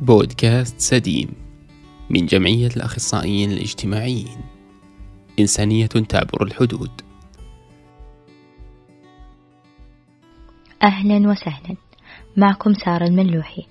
[0.00, 1.28] بودكاست سديم
[2.10, 4.40] من جمعية الأخصائيين الاجتماعيين
[5.38, 6.90] إنسانية تعبر الحدود.
[10.82, 11.76] أهلا وسهلا.
[12.36, 13.66] معكم سارة الملوحي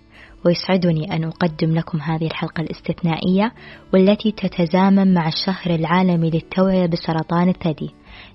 [0.45, 3.53] ويسعدني أن أقدم لكم هذه الحلقة الاستثنائية
[3.93, 7.89] والتي تتزامن مع الشهر العالمي للتوعية بسرطان الثدي.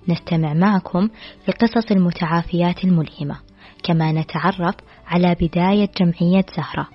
[0.09, 1.09] نستمع معكم
[1.49, 3.37] لقصص المتعافيات الملهمة
[3.83, 4.75] كما نتعرف
[5.07, 6.89] على بداية جمعية زهرة.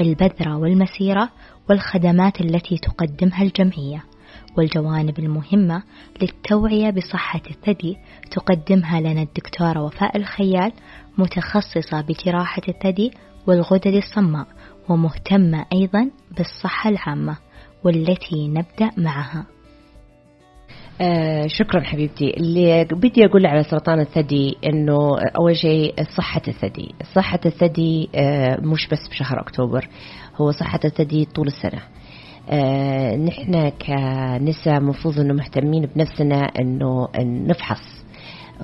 [0.00, 1.30] البذرة والمسيرة
[1.70, 4.04] والخدمات التي تقدمها الجمعية
[4.56, 5.82] والجوانب المهمة
[6.22, 7.96] للتوعية بصحة الثدي
[8.30, 10.72] تقدمها لنا الدكتورة وفاء الخيال
[11.18, 13.10] متخصصة بجراحة الثدي
[13.46, 14.46] والغدد الصماء
[14.88, 17.36] ومهتمة أيضا بالصحة العامة
[17.84, 19.55] والتي نبدأ معها.
[21.00, 22.30] آه شكرا حبيبتي.
[22.36, 26.94] اللي بدي أقول على سرطان الثدي إنه أول شيء صحة الثدي.
[27.14, 29.88] صحة الثدي آه مش بس بشهر أكتوبر
[30.36, 31.82] هو صحة الثدي طول السنة.
[32.50, 38.04] آه نحن كنساء مفروض إنه مهتمين بنفسنا إنه نفحص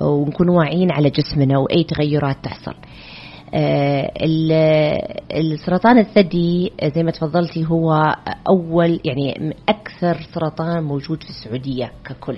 [0.01, 2.71] ونكون واعيين على جسمنا وأي تغيرات تحصل.
[2.71, 3.02] آه
[5.31, 8.15] السرطان الثدي زي ما تفضلتي هو
[8.49, 12.37] أول يعني أكثر سرطان موجود في السعودية ككل.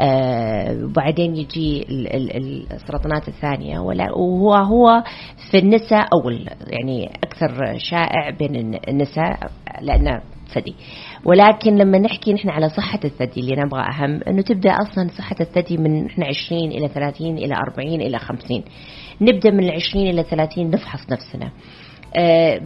[0.00, 1.86] آه وبعدين يجي
[2.70, 3.78] السرطانات الثانية.
[3.78, 5.02] وهو هو
[5.50, 10.22] في النساء أول يعني أكثر شائع بين النساء لأنه
[10.54, 10.74] ثدي
[11.24, 15.76] ولكن لما نحكي نحن على صحة الثدي اللي نبغى أهم أنه تبدأ أصلا صحة الثدي
[15.76, 18.62] من نحن 20 إلى 30 إلى 40 إلى 50
[19.20, 21.50] نبدأ من 20 إلى 30 نفحص نفسنا.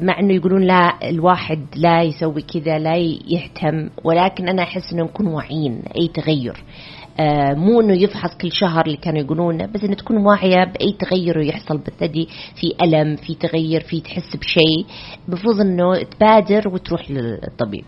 [0.02, 2.96] مع إنه يقولون لا الواحد لا يسوي كذا لا
[3.28, 6.56] يهتم ولكن أنا أحس إنه نكون واعيين أي تغير.
[7.54, 11.78] مو إنه يفحص كل شهر اللي كانوا يقولونه بس إنه تكون واعية بأي تغير يحصل
[11.78, 14.86] بالثدي في ألم في تغير في تحس بشيء
[15.28, 17.84] المفروض إنه تبادر وتروح للطبيب.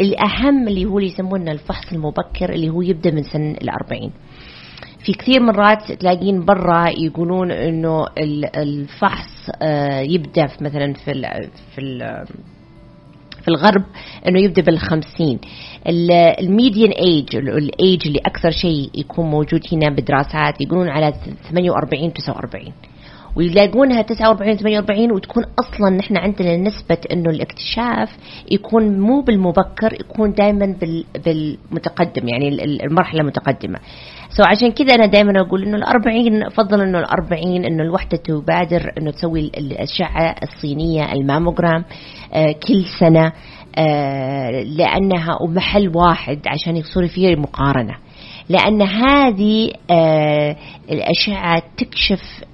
[0.00, 4.12] الأهم اللي هو اللي يسمونه الفحص المبكر اللي هو يبدأ من سن الأربعين.
[5.04, 8.06] في كثير مرات تلاقين برا يقولون إنه
[8.56, 9.50] الفحص
[10.02, 12.24] يبدأ في مثلا في ال في ال
[13.48, 13.84] في الغرب
[14.28, 15.38] إنه يبدأ بالخمسين.
[16.40, 21.12] ال median age ال age اللي أكثر شيء يكون موجود هنا بدراسات يقولون على
[21.50, 22.72] 48 49
[23.38, 28.08] ويلاقونها 49 48 وتكون أصلا نحن عندنا نسبة إنه الاكتشاف
[28.50, 30.76] يكون مو بالمبكر يكون دائما
[31.24, 32.48] بالمتقدم يعني
[32.84, 33.78] المرحلة المتقدمه
[34.30, 39.10] سو عشان كذا أنا دائما أقول إنه ال40 أفضل إنه ال40 إنه الوحدة تبادر إنه
[39.10, 41.84] تسوي الأشعة الصينية الماموجرام
[42.34, 43.32] آه كل سنة
[43.78, 47.94] آه لأنها ومحل واحد عشان يصير فيه مقارنة.
[48.48, 50.56] لأن هذه آه
[50.90, 52.44] الأشعة تكشف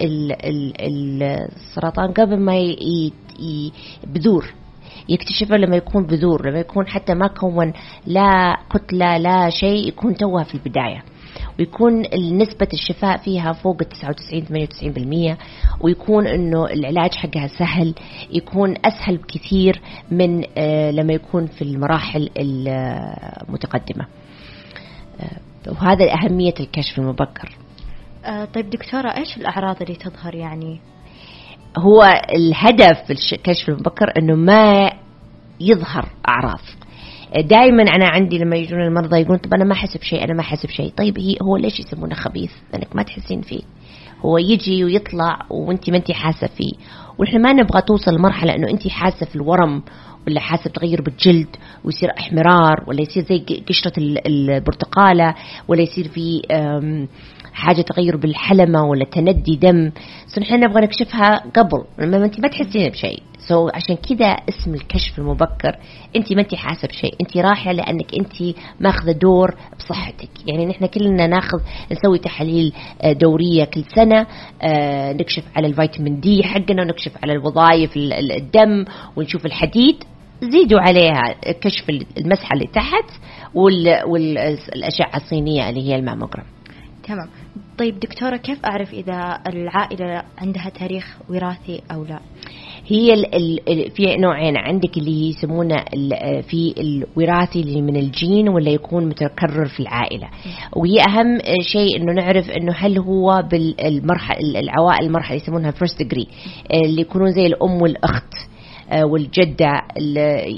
[0.81, 2.75] السرطان قبل ما
[4.07, 4.55] بذور.
[5.09, 7.73] يكتشفها لما يكون بذور لما يكون حتى ما كون
[8.07, 11.03] لا كتلة لا شيء يكون توها في البداية.
[11.59, 12.03] ويكون
[12.39, 15.37] نسبة الشفاء فيها فوق ال 99 98%
[15.81, 17.95] ويكون إنه العلاج حقها سهل
[18.33, 19.81] يكون أسهل بكثير
[20.11, 24.07] من آه لما يكون في المراحل المتقدمة.
[25.21, 27.57] آه وهذا أهمية الكشف المبكر.
[28.25, 30.81] آه طيب دكتورة إيش الأعراض اللي تظهر يعني؟
[31.79, 32.03] هو
[32.35, 34.93] الهدف في الكشف المبكر أنه ما
[35.61, 36.61] يظهر أعراض.
[37.39, 40.67] دائما أنا عندي لما يجون المرضى يقولون طب أنا ما احس بشيء أنا ما احس
[40.67, 43.61] بشيء طيب هي هو ليش يسمونه خبيث؟ لأنك ما تحسين فيه.
[44.25, 46.73] هو يجي ويطلع وأنت ما أنت حاسة فيه.
[47.19, 49.83] ونحن ما نبغى توصل لمرحلة إنه أنت حاسة في الورم
[50.29, 53.93] ولا حاسة بتغير بالجلد ويصير احمرار ولا يصير زي قشرة
[54.27, 55.35] البرتقالة
[55.69, 56.43] ولا يصير في
[57.53, 59.91] حاجة تغير بالحلمة ولا تندي دم.
[60.27, 61.85] so نحن نبغى نكشفها قبل.
[61.99, 63.23] لما انت ما تحسين بشيء.
[63.49, 65.77] so عشان كذا اسم الكشف المبكر
[66.17, 67.15] انت ما انت حاسة بشيء.
[67.21, 70.29] انت رايحه لأنك انت ماخذة دور بصحتك.
[70.47, 71.59] يعني نحن كلنا ناخذ
[71.93, 72.73] نسوي تحاليل
[73.05, 74.27] دورية كل سنة
[75.13, 78.85] نكشف على الفيتامين D حقنا ونكشف على الوظائف الدم
[79.17, 80.05] ونشوف الحديد.
[80.43, 81.23] زيدوا عليها
[81.61, 83.11] كشف المسحة اللي تحت
[84.07, 86.47] والاشعه الصينية اللي هي الماموجرام
[87.09, 87.29] تمام.
[87.79, 92.21] طيب دكتورة كيف أعرف إذا العائلة عندها تاريخ وراثي أو لا؟
[92.87, 93.35] هي ال
[93.69, 95.85] ال في نوعين عندك اللي يسمونه
[96.43, 100.29] في الوراثي اللي من الجين ولا يكون متكرر في العائلة.
[100.77, 106.27] وهي أهم شيء إنه نعرف إنه هل هو بالمرحلة العوائل المرحلة يسمونها first degree
[106.75, 108.35] اللي يكونون زي الأم والأخت.
[108.91, 109.83] آه، والجدة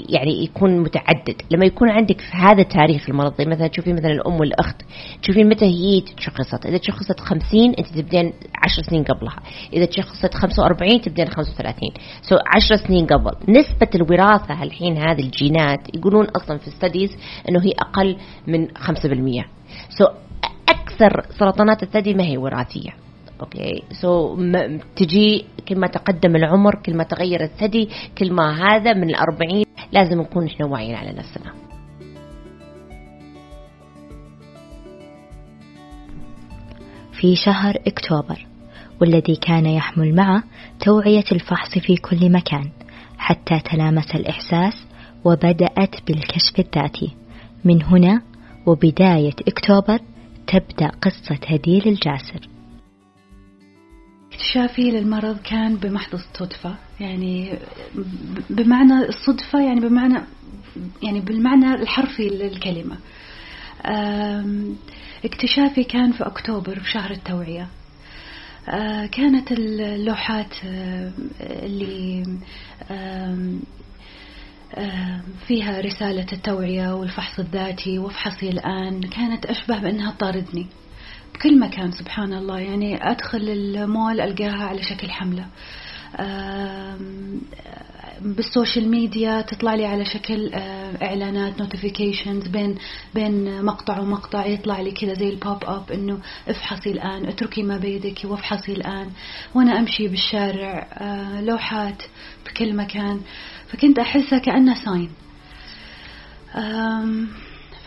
[0.09, 1.41] يعني يكون متعدد.
[1.51, 4.81] لما يكون عندك في هذا تاريخ المرض زي مثلا تشوفين مثلا الأم والأخت
[5.23, 6.65] تشوفين متى هي تشخصت.
[6.65, 8.33] إذا تشخصت 50 أنت تبدين
[8.63, 9.39] 10 سنين قبلها.
[9.73, 11.89] إذا تشخصت 45 تبدين 35
[12.21, 13.31] so so 10 سنين قبل.
[13.49, 17.17] نسبة الوراثة الحين هذه الجينات يقولون أصلا في studies
[17.49, 19.45] أنه هي أقل من 5%
[19.89, 20.05] so
[20.69, 23.06] أكثر سرطانات الثدي ما هي وراثية.
[23.41, 23.83] okay.
[24.01, 24.35] so
[24.95, 30.21] تجي كل ما تقدم العمر كل ما تغير الثدي كل ما هذا من الأربعين لازم
[30.21, 31.53] نكون إحنا واعيين على نفسنا.
[37.21, 38.45] في شهر أكتوبر
[39.01, 40.43] والذي كان يحمل معه
[40.79, 42.69] توعية الفحص في كل مكان
[43.17, 44.73] حتى تلامس الإحساس
[45.25, 47.15] وبدأت بالكشف الذاتي.
[47.65, 48.21] من هنا
[48.65, 49.99] وبداية أكتوبر
[50.47, 52.56] تبدأ قصة هديل الجاسر.
[54.37, 56.75] اكتشافي للمرض كان بمحض الصدفة.
[56.99, 57.53] يعني
[58.49, 60.21] بمعنى الصدفة يعني بمعنى
[61.03, 62.97] يعني بالمعنى الحرفي للكلمة.
[65.25, 67.67] اكتشافي كان في أكتوبر في شهر التوعية.
[69.11, 70.53] كانت اللوحات
[71.41, 72.23] اللي
[75.47, 80.67] فيها رسالة التوعية والفحص الذاتي وافحصي الآن كانت أشبه بأنها تطاردني
[81.37, 82.59] بكل مكان سبحان الله.
[82.59, 85.45] يعني أدخل المول ألقاها على شكل حملة.
[88.21, 90.53] بالسوشيال ميديا تطلع لي على شكل
[91.01, 92.75] إعلانات notifications بين
[93.15, 97.77] بين مقطع ومقطع يطلع لي كذا زي ال pop up إنه افحصي الآن اتركي ما
[97.77, 99.09] بيدك وافحصي الآن
[99.55, 100.87] وأنا أمشي بالشارع
[101.39, 102.03] لوحات
[102.45, 103.21] بكل مكان.
[103.67, 105.09] فكنت أحسها كأنها ساين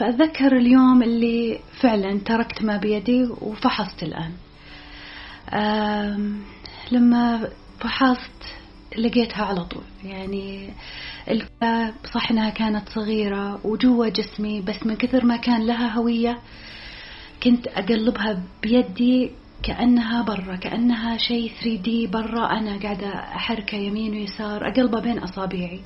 [0.00, 4.32] فأتذكر اليوم اللي فعلا تركت ما بيدي وفحصت الآن.
[6.92, 7.48] لما
[7.80, 8.44] فحصت
[8.98, 9.82] لقيتها على طول.
[10.04, 10.70] يعني
[12.14, 16.38] صح انها كانت صغيرة وجوا جسمي بس من كثر ما كان لها هوية
[17.42, 19.30] كنت أقلبها بيدي
[19.62, 22.46] كأنها برا كأنها شيء 3D برا.
[22.46, 25.80] أنا قاعدة أحركة يمين ويسار أقلبها بين أصابعي.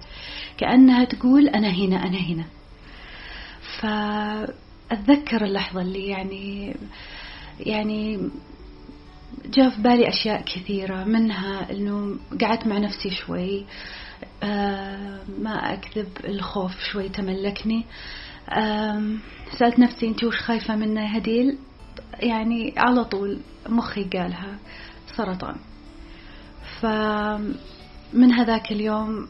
[0.59, 2.45] كأنها تقول أنا هنا أنا هنا.
[3.81, 6.77] فأتذكر اللحظة اللي يعني
[7.61, 8.31] يعني
[9.47, 13.67] جاء في بالي أشياء كثيرة منها أنه قعدت مع نفسي شوي
[14.43, 17.85] آه ما أكذب الخوف شوي تملكني
[18.51, 19.03] آه
[19.59, 21.59] سألت نفسي أنت وش خايفة منه يا هديل؟
[22.21, 24.59] يعني على طول مخي قالها
[25.17, 25.57] سرطان.
[26.81, 29.29] فمن هذاك اليوم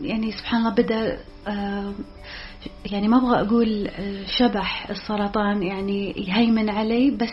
[0.00, 1.18] يعني سبحان الله بدأ
[1.48, 1.92] آه
[2.92, 7.32] يعني ما أبغى أقول آه، شبح السرطان يعني يهيمن علي بس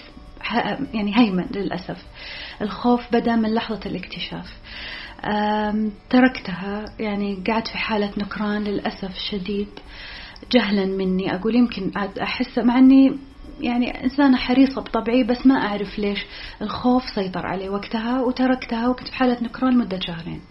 [0.93, 2.05] يعني هيمن للأسف.
[2.61, 4.53] الخوف بدأ من لحظة الاكتشاف.
[6.09, 9.67] تركتها يعني قعدت في حالة نكران للأسف الشديد
[10.51, 11.35] جهلا مني.
[11.35, 11.91] أقول يمكن
[12.21, 13.17] أحس مع إني
[13.59, 16.25] يعني إنسانة حريصة بطبعي بس ما أعرف ليش
[16.61, 20.41] الخوف سيطر علي وقتها وتركتها وكنت في حالة نكران مدة شهرين.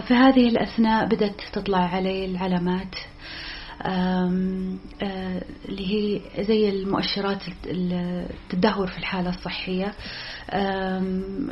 [0.00, 2.94] في هذه الأثناء بدأت تطلع علي العلامات
[3.82, 9.94] آه، اللي هي زي المؤشرات التدهور في الحالة الصحية.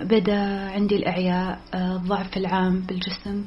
[0.04, 3.44] بدأ عندي الإعياء آه، الضعف العام بالجسم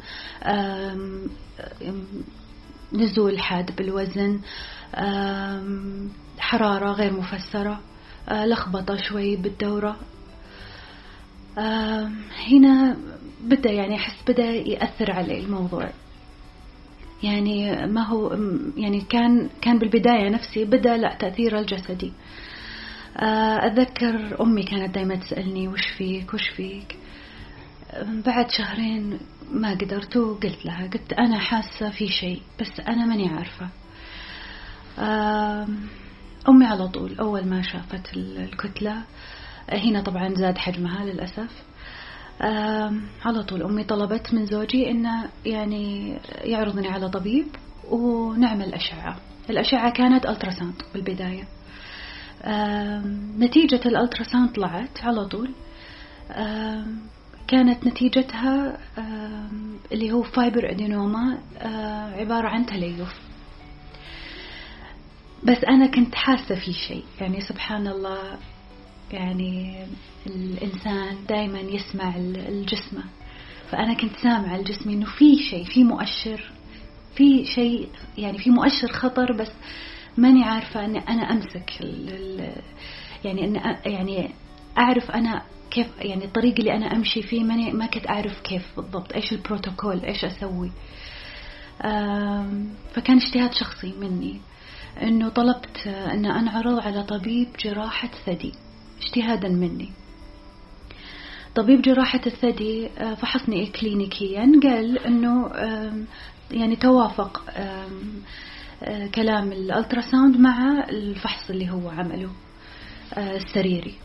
[2.93, 4.39] نزول حاد بالوزن
[6.39, 7.79] حرارة غير مفسرة
[8.31, 9.95] لخبطة شوي بالدورة.
[12.47, 12.97] هنا
[13.43, 15.89] بدأ يعني أحس بدأ يأثر علي الموضوع.
[17.23, 18.37] يعني ما هو
[18.77, 22.13] يعني كان كان بالبداية نفسي بدأ لا تأثير الجسدي.
[23.17, 26.97] آه، أتذكر أمي كانت دايما تسألني وش فيك وش فيك.
[28.25, 29.19] بعد شهرين
[29.51, 33.69] ما قدرت وقلت لها قلت أنا حاسة في شيء بس أنا ماني عارفة.
[36.49, 39.03] أمي على طول أول ما شافت الكتلة
[39.69, 41.63] هنا طبعا زاد حجمها للأسف.
[43.25, 47.45] على طول أمي طلبت من زوجي إنه يعني يعرضني على طبيب
[47.89, 49.17] ونعمل أشعة.
[49.49, 51.47] الأشعة كانت ألتراساوند بالبداية.
[53.39, 55.51] نتيجة ال ultrasound طلعت على طول.
[57.47, 58.77] كانت نتيجتها
[59.91, 61.37] اللي هو fibroadenoma
[62.19, 63.19] عبارة عن تليف.
[65.43, 67.03] بس أنا كنت حاسة في شيء.
[67.21, 68.37] يعني سبحان الله
[69.13, 69.85] يعني
[70.27, 73.03] الإنسان دائما يسمع لجسمه
[73.71, 76.51] فأنا كنت سامعة لجسمي إنه في شيء في مؤشر
[77.15, 79.51] في شيء يعني في مؤشر خطر بس
[80.17, 81.81] ماني عارفة أني أنا أمسك
[83.25, 84.29] يعني أن يعني
[84.77, 85.41] أعرف أنا
[85.71, 90.05] كيف يعني الطريق اللي أنا أمشي فيه ماني ما كنت أعرف كيف بالضبط إيش البروتوكول
[90.05, 90.71] إيش أسوي.
[92.93, 94.41] فكان اجتهاد شخصي مني
[95.01, 98.53] إنه طلبت إن أنعرض على طبيب جراحة ثدي.
[99.05, 99.91] اجتهادا مني.
[101.55, 104.51] طبيب جراحة الثدي آه، فحصني كلينيكيا.
[104.63, 105.49] قال إنه
[106.51, 112.29] يعني توافق آه، كلام الألتراساوند مع الفحص اللي هو عمله
[113.13, 113.95] آه، السريري.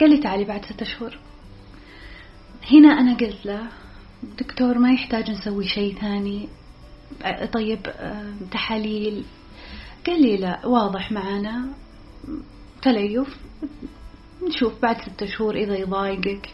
[0.00, 1.18] قال لي تعالي بعد ستة شهور.
[2.72, 3.68] هنا أنا قلت له
[4.38, 6.48] دكتور ما يحتاج نسوي شيء ثاني.
[7.52, 7.80] طيب
[8.50, 9.24] تحاليل
[10.06, 11.68] قال لي لا واضح معنا
[12.82, 13.36] تليف.
[14.48, 16.48] نشوف بعد ستة شهور إذا يضايقك.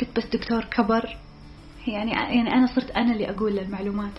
[0.00, 1.16] قلت بس دكتور كبر.
[1.86, 4.12] يعني يعني أنا صرت أنا اللي أقول المعلومات.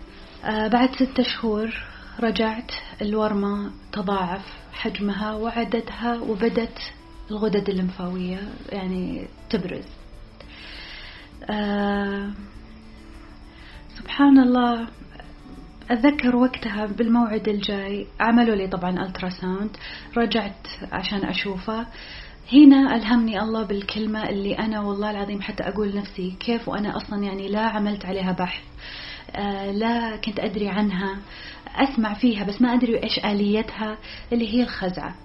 [0.44, 1.84] آه بعد ستة شهور
[2.20, 2.72] رجعت.
[3.02, 6.78] الورمة تضاعف حجمها وعددها وبدت
[7.32, 8.40] الغدد الليمفاوية
[8.70, 9.86] يعني تبرز.
[11.50, 12.32] آه
[13.98, 14.88] سبحان الله.
[15.92, 19.78] أتذكر وقتها بالموعد الجاي عملوا لي طبعا ألتراساوند
[20.18, 21.86] رجعت عشان أشوفه.
[22.54, 27.48] هنا ألهمني الله بالكلمة اللي أنا والله العظيم حتى أقول نفسي كيف وأنا أصلا يعني
[27.48, 28.64] لا عملت عليها بحث.
[29.36, 31.18] آه لا كنت أدري عنها
[31.76, 33.98] أسمع فيها بس ما أدري إيش آليتها
[34.34, 35.16] اللي هي الخزعة.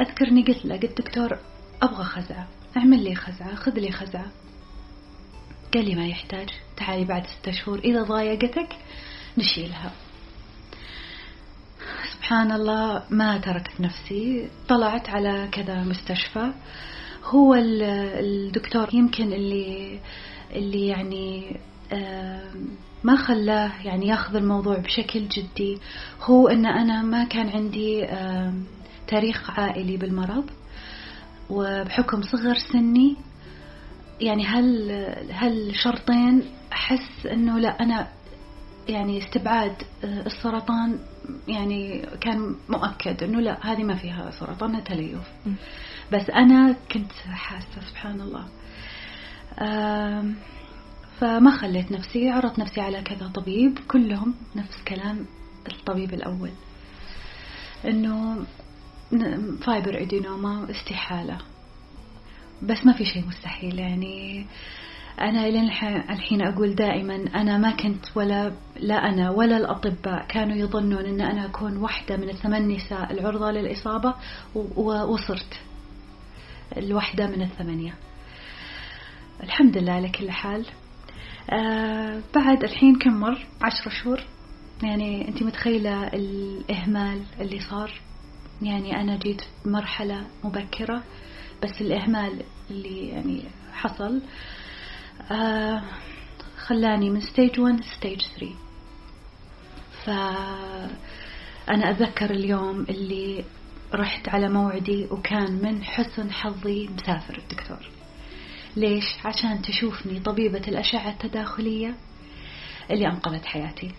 [0.00, 1.38] أذكرني قلت له قلت دكتور
[1.82, 2.46] أبغى خزعة
[2.76, 4.26] أعمل لي خزعة خذ لي خزعة.
[5.76, 6.48] قال لي ما يحتاج.
[6.76, 8.68] تعالي بعد ستة شهور إذا ضايقتك
[9.38, 9.92] نشيلها.
[12.12, 14.48] سبحان الله ما تركت نفسي.
[14.68, 16.52] طلعت على كذا مستشفى.
[17.24, 20.00] هو الدكتور يمكن اللي
[20.52, 21.56] اللي يعني
[23.04, 25.78] ما خلاه يعني ياخذ الموضوع بشكل جدي.
[26.22, 28.06] هو إن أنا ما كان عندي
[29.08, 30.50] تاريخ عائلي بالمرض.
[31.50, 33.16] وبحكم صغر سني
[34.20, 34.90] يعني هل
[35.30, 36.42] هالشرطين
[36.72, 38.08] أحس إنه لا أنا
[38.88, 40.98] يعني استبعاد آه، السرطان
[41.48, 45.18] يعني كان مؤكد إنه لا هذه ما فيها سرطان تليف.
[46.12, 48.46] بس أنا كنت حاسة سبحان الله.
[51.20, 55.26] فما خليت نفسي عرضت نفسي على كذا طبيب كلهم نفس كلام
[55.72, 56.50] الطبيب الأول.
[57.84, 58.44] إنه
[59.62, 61.38] فايبر إدينوما استحالة.
[62.62, 64.46] بس ما في شيء مستحيل يعني
[65.20, 65.60] أنا إلى
[66.10, 71.44] الحين أقول دائما أنا ما كنت ولا لا أنا ولا الأطباء كانوا يظنون أن أنا
[71.44, 74.14] أكون واحدة من الثمان نساء العرضة للإصابة
[74.84, 75.60] وصرت
[76.76, 77.94] الواحدة من الثمانية.
[79.42, 80.66] الحمد لله على كل حال.
[81.50, 84.20] آه بعد الحين كم مر؟ عشر شهور.
[84.82, 87.92] يعني أنت متخيلة الإهمال اللي صار؟
[88.62, 91.02] يعني أنا جيت مرحلة مبكرة.
[91.62, 94.22] بس الإهمال اللي يعني حصل
[95.30, 95.82] آه
[96.56, 98.54] خلاني من stage 1 stage 3
[100.04, 103.44] فأنا أتذكر اليوم اللي
[103.94, 107.90] رحت على موعدي وكان من حسن حظي مسافر الدكتور.
[108.76, 111.94] ليش؟ عشان تشوفني طبيبة الأشعة التداخلية
[112.90, 113.90] اللي أنقذت حياتي.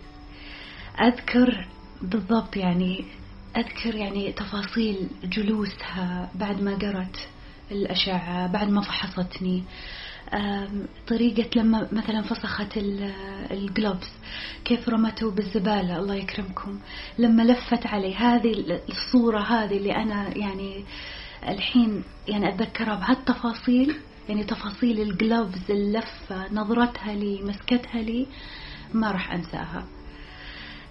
[1.02, 1.68] أذكر
[2.02, 3.06] بالضبط يعني
[3.58, 7.18] أذكر يعني تفاصيل جلوسها بعد ما قرأت
[7.72, 9.64] الأشعة بعد ما فحصتني.
[11.08, 12.78] طريقة لما مثلا فسخت
[13.52, 14.10] الجلوفز
[14.66, 16.80] كيف رمته بالزبالة؟ الله يكرمكم.
[17.20, 18.16] لما لفت علي.
[18.16, 20.86] هذه الصورة هذه اللي أنا يعني
[21.48, 23.96] الحين يعني أتذكرها بهالتفاصيل.
[24.30, 28.28] يعني تفاصيل الجلوفز اللفة نظرتها لي مسكتها لي
[28.94, 29.86] ما راح أنساها.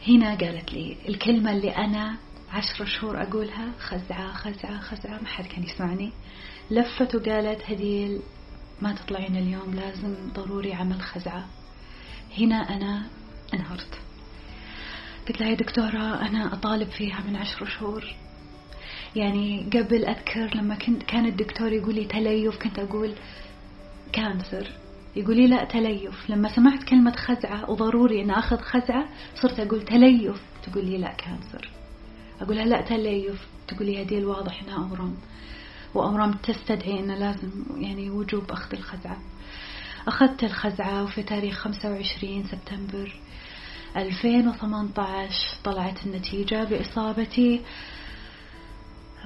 [0.08, 2.16] هنا قالت لي الكلمة اللي أنا
[2.52, 6.12] عشر شهور أقولها خزعة خزعة خزعة ما حد كان يسمعني.
[6.70, 8.20] لفت وقالت هديل
[8.82, 11.46] ما تطلعين اليوم لازم ضروري عمل خزعة.
[12.38, 13.06] هنا أنا
[13.54, 13.98] انهرت.
[15.28, 18.14] قلت لها يا دكتورة أنا أطالب فيها من عشر شهور.
[19.16, 23.14] يعني قبل أذكر لما كنت كان الدكتور يقول لي تليف كنت أقول
[24.12, 24.70] cancer
[25.16, 26.30] يقول لي لا تليف.
[26.30, 30.42] لما سمعت كلمة خزعة وضروري أن أخذ خزعة صرت أقول تليف.
[30.62, 31.70] تقول لي لا cancer
[32.40, 33.46] أقولها لا تليف.
[33.68, 35.16] تقول لي هدي الواضح أنها أورام
[35.96, 39.18] وأورام تستدعي أنه لازم يعني وجوب أخذ الخزعة.
[40.08, 43.20] أخذت الخزعة وفي تاريخ 25 سبتمبر
[43.96, 47.62] 2018 طلعت النتيجة بإصابتي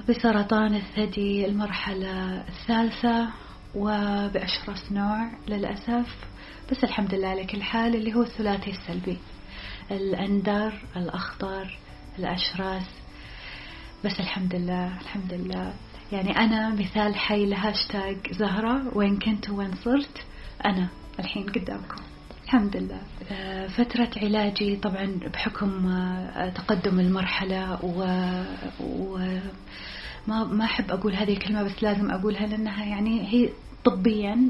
[0.09, 3.29] بسرطان الثدي المرحلة الثالثة
[3.75, 6.15] وبأشرس نوع للأسف.
[6.71, 9.17] بس الحمد لله على كل حال اللي هو الثلاثي السلبي.
[9.91, 11.79] الأندر الأخضر
[12.19, 12.85] الأشراس.
[14.05, 15.73] بس الحمد لله الحمد لله.
[16.11, 20.25] يعني أنا مثال حي لهاشتاج زهرة وين كنت وين صرت
[20.65, 20.87] أنا
[21.19, 22.01] الحين قدامكم.
[22.45, 23.01] الحمد لله.
[23.31, 28.03] آه، فترة علاجي طبعا بحكم آه، تقدم المرحلة و,
[28.79, 29.17] و
[30.27, 33.49] ما ما أحب أقول هذه الكلمة بس لازم أقولها لأنها يعني هي
[33.83, 34.49] طبيا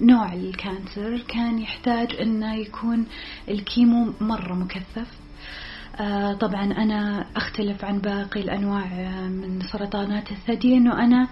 [0.00, 1.18] نوع الكانسر.
[1.28, 3.06] كان يحتاج إنه يكون
[3.48, 5.25] الكيمو مرة مكثف.
[6.00, 8.86] آه، طبعا أنا أختلف عن باقي الأنواع
[9.28, 11.28] من سرطانات الثدي انه أنا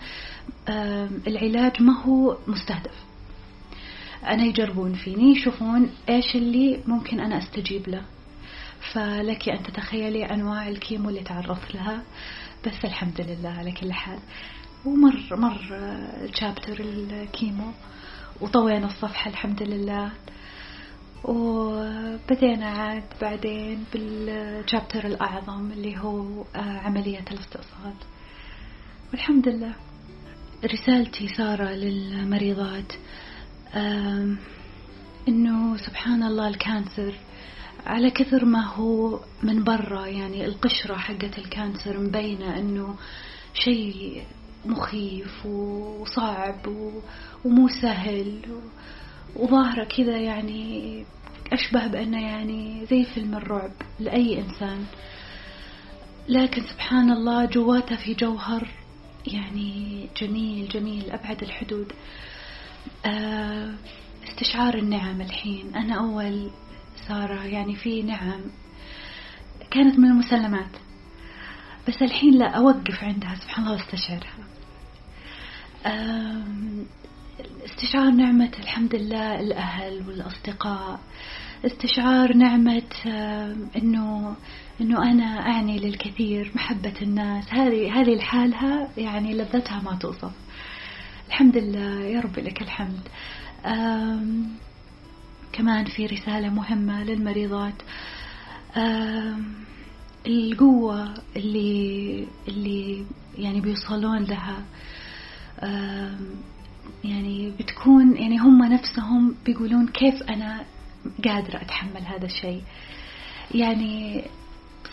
[1.26, 3.04] العلاج ما هو مستهدف.
[4.26, 8.02] أنا يجربون فيني يشوفون إيش اللي ممكن أنا أستجيب له.
[8.92, 12.02] فلك أن تتخيلي أنواع الكيمو اللي تعرضت لها.
[12.66, 14.18] بس الحمد لله على كل حال.
[14.84, 15.60] ومر مر
[16.24, 17.70] الشابتر الكيمو.
[18.40, 20.10] وطوينا الصفحة الحمد لله.
[21.24, 27.94] وبدينا عاد بعدين بالشابتر الأعظم اللي هو آه، عملية الاستئصال
[29.12, 29.74] والحمد لله.
[30.64, 32.92] رسالتي سارة للمريضات
[35.28, 37.14] إنه سبحان الله ال cancer
[37.86, 42.94] على كثر ما هو من برا يعني القشرة حقت ال cancer مبينة إنه
[43.54, 44.24] شيء
[44.66, 46.66] مخيف وصعب
[47.44, 48.60] ومو سهل
[49.36, 51.04] وظاهرة كذا يعني
[51.52, 54.84] أشبه بأنه يعني زي فيلم الرعب لأي إنسان.
[56.28, 58.68] لكن سبحان الله جواته في جوهر
[59.26, 61.92] يعني جميل جميل أبعد الحدود.
[63.06, 63.74] آه،
[64.28, 65.76] استشعار النعم الحين.
[65.76, 66.50] أنا أول
[67.08, 68.40] سارة يعني في نعم
[69.70, 70.70] كانت من المسلمات.
[71.88, 73.34] بس الحين لا أوقف عندها.
[73.34, 74.44] سبحان الله واستشعرها
[77.40, 81.00] استشعار نعمة الحمد لله الأهل والأصدقاء.
[81.66, 82.82] استشعار نعمة
[83.76, 84.36] إنه
[84.80, 87.44] إنه أنا أعني للكثير محبة الناس.
[87.54, 90.32] هذه هذه لحالها يعني لذتها ما توصف.
[91.28, 93.08] الحمد لله يا رب لك الحمد.
[95.52, 97.82] كمان في رسالة مهمة للمريضات.
[100.26, 103.04] القوة اللي اللي
[103.38, 104.64] يعني بيوصلون لها.
[107.04, 110.64] يعني بتكون يعني هم نفسهم بيقولون كيف أنا
[111.24, 112.62] قادرة أتحمل هذا الشيء.
[113.54, 114.24] يعني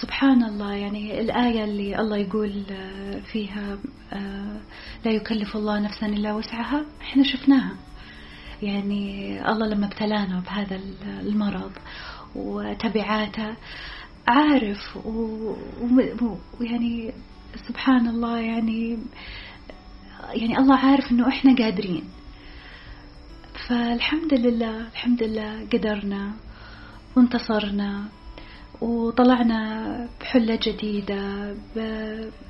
[0.01, 2.63] سبحان الله يعني الآية اللي الله يقول
[3.31, 3.77] فيها
[5.05, 7.75] لا يكلف الله نفسا إلا وسعها إحنا شفناها.
[8.61, 11.71] يعني الله لما ابتلانا بهذا المرض
[12.35, 13.55] وتبعاته
[14.27, 14.97] عارف
[16.59, 17.11] ويعني
[17.67, 18.97] سبحان الله يعني
[20.33, 22.03] يعني الله عارف إنه إحنا قادرين.
[23.67, 26.33] فالحمد لله الحمد لله قدرنا
[27.17, 28.05] وانتصرنا.
[28.81, 31.55] وطلعنا بحلة جديدة.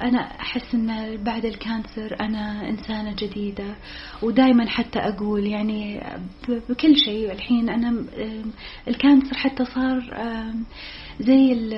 [0.01, 3.75] أنا أحس أن بعد ال cancer أنا إنسانة جديدة
[4.21, 6.03] ودائما حتى أقول يعني
[6.69, 7.31] بكل شيء.
[7.31, 8.05] الحين أنا
[8.87, 10.03] ال cancer حتى صار
[11.19, 11.69] زي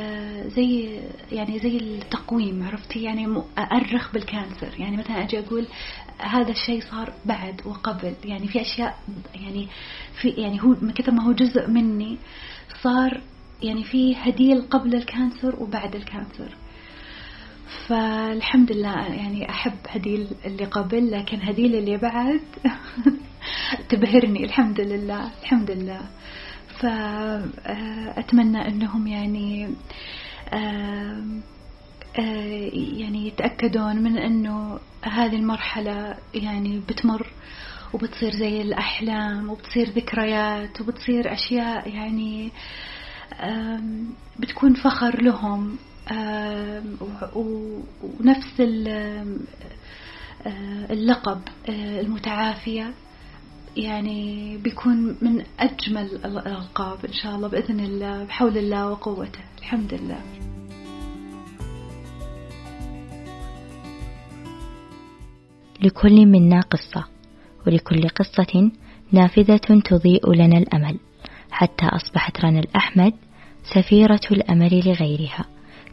[0.55, 0.99] زي
[1.31, 3.27] يعني زي التقويم عرفتي؟ يعني
[3.57, 4.73] أرخ بال cancer.
[4.79, 5.65] يعني مثلا أجي أقول
[6.19, 8.13] هذا الشيء صار بعد وقبل.
[8.25, 8.97] يعني في أشياء
[9.35, 9.67] يعني
[10.21, 12.17] في يعني هو من كثر ما هو جزء مني
[12.81, 13.21] صار
[13.63, 16.55] يعني في هديل قبل ال cancer وبعد ال cancer.
[17.87, 22.41] فالحمد لله يعني أحب هديل اللي قبل لكن هديل اللي بعد
[23.89, 24.43] تبهرني.
[24.45, 26.01] الحمد لله الحمد لله.
[26.79, 29.75] فأتمنى أنهم يعني
[32.97, 37.27] يعني يتأكدون من أنه هذه المرحلة يعني بتمر
[37.93, 42.51] وبتصير زي الأحلام وبتصير ذكريات وبتصير أشياء يعني
[44.39, 45.75] بتكون فخر لهم
[48.19, 48.61] ونفس
[50.91, 52.93] اللقب المتعافية.
[53.77, 59.39] يعني بيكون من أجمل الألقاب إن شاء الله بإذن الله بحول الله وقوته.
[59.59, 60.21] الحمد لله.
[65.81, 67.05] لكل منا قصة
[67.67, 68.71] ولكل قصة
[69.11, 70.99] نافذة تضيء لنا الأمل.
[71.53, 73.13] حتى أصبحت رنا الأحمد
[73.63, 75.45] سفيرة الأمل لغيرها.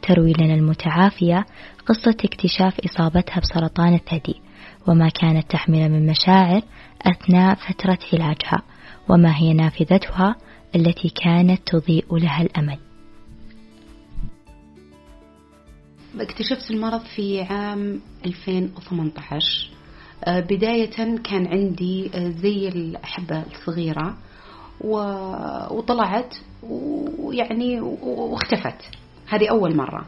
[0.02, 1.46] تروي لنا المتعافية
[1.86, 4.40] قصة اكتشاف إصابتها بسرطان الثدي
[4.88, 6.62] وما كانت تحمل من مشاعر
[7.02, 8.62] أثناء فترة علاجها
[9.08, 10.36] وما هي نافذتها
[10.76, 12.78] التي كانت تضيء لها الأمل.
[16.20, 19.70] اكتشفت المرض في عام 2018
[20.24, 24.16] آه، بداية كان عندي آه، زي الأحبة الصغيرة
[24.80, 28.90] وطلعت ويعني واختفت.
[29.28, 30.06] هذه أول مرة.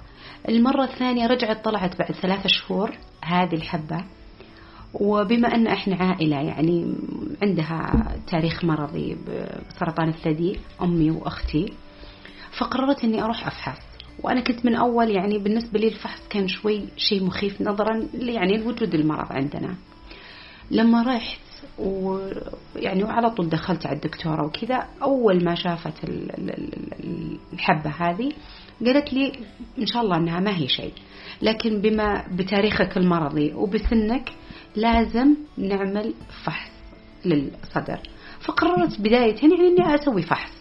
[0.49, 4.05] المرة الثانية رجعت طلعت بعد ثلاثة شهور هذه الحبة.
[4.95, 6.95] وبما أن إحنا عائلة يعني
[7.43, 7.93] عندها
[8.27, 11.67] تاريخ مرضي بسرطان الثدي أمي وأختي
[12.59, 13.79] فقررت أني أروح أفحص.
[14.23, 18.95] وأنا كنت من أول يعني بالنسبة لي الفحص كان شوي شيء مخيف نظرا يعني لوجود
[18.95, 19.75] المرض عندنا.
[20.71, 21.41] لما رحت
[21.79, 24.87] ويعني وعلى طول دخلت على الدكتورة وكذا.
[25.03, 26.05] أول ما شافت
[27.53, 28.33] الحبة هذه
[28.87, 29.33] قالت لي
[29.79, 30.93] إن شاء الله أنها ما هي شيء.
[31.43, 34.33] لكن بما بتاريخك المرضي وبسنك
[34.77, 36.71] لازم نعمل فحص
[37.25, 38.01] للصدر.
[38.41, 40.53] فقررت بداية يعني أني أسوي فحص.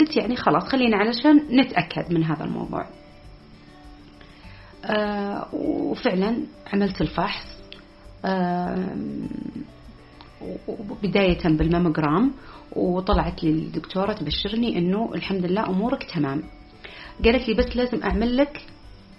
[0.00, 2.86] قلت يعني خلاص خلينا علشان نتأكد من هذا الموضوع.
[4.84, 6.36] آه وفعلا
[6.72, 7.46] عملت الفحص.
[8.24, 8.96] آه
[11.02, 12.32] بداية بالماموجرام
[12.76, 16.42] وطلعت لي الدكتورة تبشرني إنه الحمد لله أمورك تمام.
[17.24, 18.62] قالت لي بس لازم أعمل لك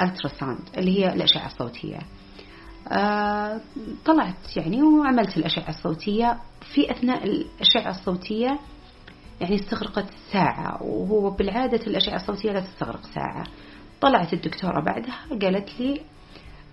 [0.02, 2.00] التراساوند اللي هي الأشعة الصوتية.
[2.92, 3.62] آه
[4.06, 6.38] طلعت يعني وعملت الأشعة الصوتية.
[6.74, 8.60] في أثناء الأشعة الصوتية
[9.42, 13.44] يعني استغرقت ساعة وهو بالعادة الأشعة الصوتية لا تستغرق ساعة.
[14.02, 16.02] طلعت الدكتورة بعدها قالت لي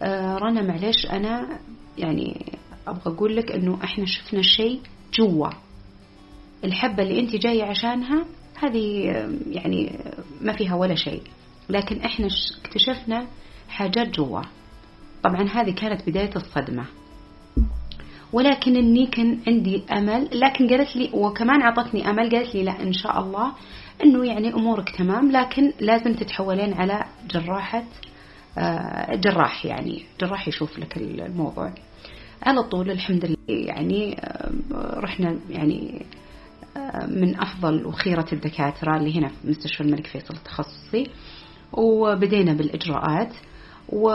[0.03, 1.59] آه رنا معلش أنا
[1.99, 2.53] يعني
[2.87, 4.81] أبغى أقول لك أنه إحنا شفنا شيء
[5.15, 5.49] جوا.
[6.65, 8.25] الحبة اللي أنت جاية عشانها
[8.63, 9.05] هذه
[9.51, 9.99] يعني
[10.41, 11.23] ما فيها ولا شيء.
[11.69, 12.29] لكن إحنا
[12.65, 13.27] اكتشفنا
[13.69, 14.41] حاجات جوا.
[15.23, 16.85] طبعا هذه كانت بداية الصدمة.
[18.33, 22.93] ولكن إني كان عندي أمل لكن قالت لي وكمان أعطتني أمل قالت لي لا إن
[22.93, 23.53] شاء الله
[24.05, 27.85] إنه يعني أمورك تمام لكن لازم تتحولين على جراحة
[28.59, 30.03] آه، جراح يعني.
[30.21, 31.73] جراح يشوف لك الموضوع.
[32.43, 33.37] على طول الحمد لله.
[33.67, 34.51] يعني آه،
[35.01, 36.07] رحنا يعني
[36.77, 41.11] آه، من أفضل وخيرة الدكاترة اللي هنا في مستشفى الملك فيصل التخصصي
[41.73, 43.33] وبدينا بالإجراءات
[43.89, 44.09] و...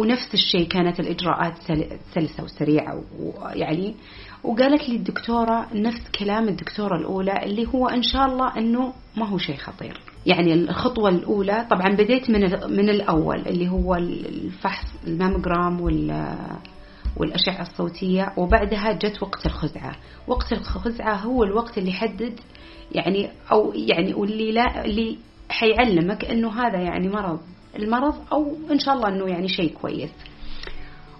[0.00, 1.52] ونفس الشيء كانت الإجراءات
[2.14, 3.94] سلسة وسريعة ويعني
[4.44, 9.38] وقالت لي الدكتورة نفس كلام الدكتورة الأولى اللي هو إن شاء الله أنه ما هو
[9.38, 10.00] شيء خطير.
[10.26, 12.40] يعني الخطوة الأولى طبعا بديت من
[12.76, 16.28] من الأول اللي هو الفحص الماموجرام وال
[17.16, 19.96] والأشعة الصوتية وبعدها جت وقت الخزعة.
[20.26, 22.40] وقت الخزعة هو الوقت اللي يحدد
[22.92, 25.18] يعني أو يعني واللي لا اللي
[25.50, 27.40] حيعلمك أنه هذا يعني مرض
[27.76, 30.10] المرض أو إن شاء الله أنه يعني شيء كويس.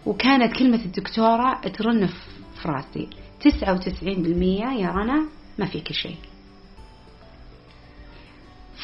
[0.06, 3.09] وكانت كلمة الدكتورة ترن في راسي.
[3.40, 5.28] تسعة وتسعين بالمية يا رنا
[5.59, 6.16] ما فيك شيء.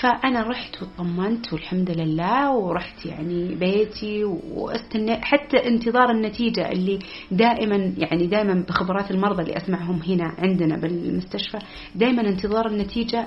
[0.01, 6.99] فأنا رحت وطمنت والحمد لله ورحت يعني بيتي واستنى حتى انتظار النتيجة اللي
[7.31, 11.59] دائما يعني دائما بخبرات المرضى اللي أسمعهم هنا عندنا بالمستشفى
[11.95, 13.27] دائما انتظار النتيجة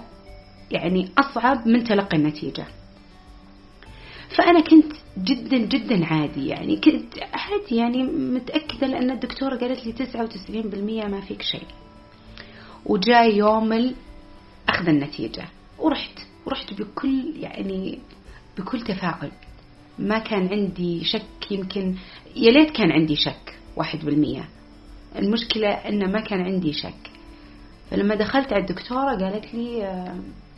[0.72, 2.66] يعني أصعب من تلقي النتيجة.
[4.38, 10.24] فأنا كنت جدا جدا عادي يعني كنت عادي يعني متأكدة لأن الدكتورة قالت لي تسعة
[10.24, 11.68] وتسعين بالمية ما فيك شيء.
[12.86, 13.96] وجاء يوم
[14.70, 15.46] أخذ النتيجة
[15.80, 16.35] ورحت.
[16.46, 18.00] ورحت بكل يعني
[18.58, 19.32] بكل تفاؤل.
[20.00, 21.96] ما كان عندي شك يمكن
[22.36, 24.50] يا ليت كان عندي شك واحد بالمية.
[25.16, 27.12] المشكلة أن ما كان عندي شك.
[27.92, 30.16] فلما دخلت على الدكتورة قالت لي آه،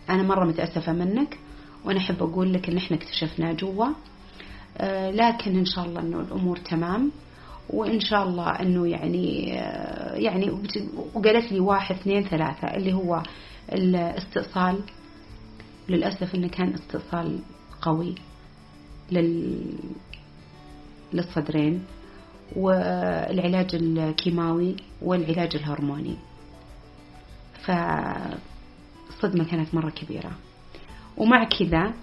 [0.09, 1.37] أنا مرة متأسفة منك
[1.85, 3.87] وأنا أحب أقول لك إن إحنا اكتشفناه جوا.
[4.77, 7.11] آه، لكن إن شاء الله إنه الأمور تمام
[7.69, 10.51] وإن شاء الله إنه يعني آه، يعني
[11.15, 13.23] وقالت لي واحد اثنين ثلاثة اللي هو
[13.73, 14.79] الاستئصال
[15.89, 17.39] للأسف إنه كان استئصال
[17.81, 18.15] قوي
[19.11, 19.61] لل
[21.13, 21.83] للصدرين
[22.55, 26.17] والعلاج الكيماوي والعلاج الهرموني.
[27.65, 30.31] فالصدمة كانت مرة كبيرة.
[31.17, 31.93] ومع كذا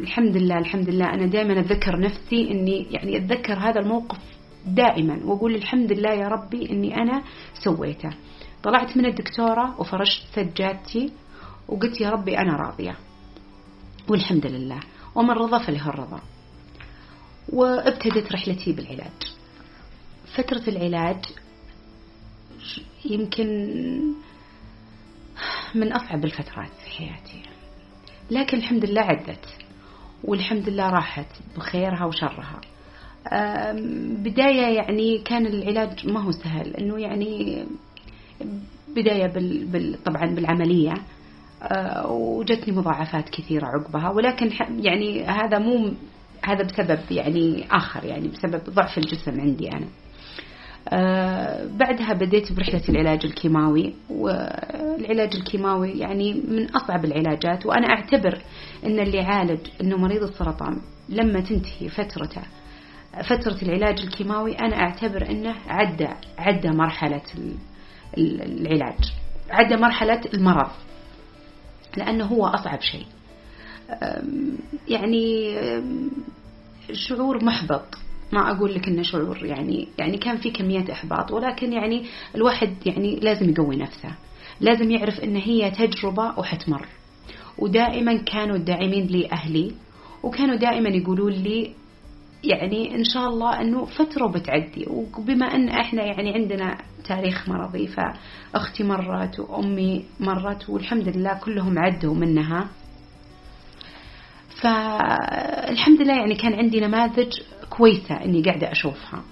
[0.00, 4.18] الحمد لله الحمد لله أنا دائما أتذكر نفسي أني يعني أتذكر هذا الموقف
[4.66, 7.22] دائما وأقول الحمد لله يا ربي أني أنا
[7.64, 8.10] سويته.
[8.62, 11.12] طلعت من الدكتورة وفرشت سجادتي
[11.70, 12.96] وقلت يا ربي أنا راضية.
[14.08, 14.80] والحمد لله.
[15.14, 16.20] ومن رضى فله الرضا.
[17.48, 19.36] وابتدت رحلتي بالعلاج.
[20.34, 21.24] فترة العلاج
[23.04, 23.46] يمكن
[25.74, 27.42] من أصعب الفترات في حياتي.
[28.30, 29.46] لكن الحمد لله عدت.
[30.24, 32.60] والحمد لله راحت بخيرها وشرها.
[34.18, 36.76] بداية يعني كان العلاج ما هو سهل.
[36.76, 37.64] إنه يعني
[38.88, 40.94] بداية بال بال طبعا بالعملية.
[42.08, 45.92] وجتني مضاعفات كثيرة عقبها ولكن يعني هذا مو
[46.44, 49.86] هذا بسبب يعني آخر يعني بسبب ضعف الجسم عندي أنا.
[50.88, 58.38] آه بعدها بديت برحلة العلاج الكيماوي والعلاج الكيماوي يعني من أصعب العلاجات وأنا أعتبر
[58.86, 62.42] أن اللي يعالج أنه مريض السرطان لما تنتهي فترته
[63.22, 67.22] فترة العلاج الكيماوي أنا أعتبر أنه عدى عدى مرحلة
[68.18, 69.12] العلاج
[69.50, 70.70] عدى مرحلة المرض.
[71.96, 73.06] لأنه هو أصعب شيء.
[74.88, 75.54] يعني
[76.92, 77.84] شعور محبط.
[78.32, 83.16] ما أقول لك إنه شعور يعني يعني كان في كميات إحباط ولكن يعني الواحد يعني
[83.16, 84.14] لازم يقوي نفسه.
[84.60, 86.86] لازم يعرف إن هي تجربة وحتمر.
[87.58, 89.72] ودائما كانوا الداعمين لي أهلي
[90.22, 91.74] وكانوا دائما يقولون لي
[92.44, 94.86] يعني إن شاء الله إنه فترة بتعدي.
[94.88, 102.14] وبما إن إحنا يعني عندنا تاريخ مرضي فأختي مرت وأمي مرت والحمد لله كلهم عدوا
[102.14, 102.68] منها.
[104.62, 109.22] فالحمد لله يعني كان عندي نماذج كويسة إني قاعدة أشوفها.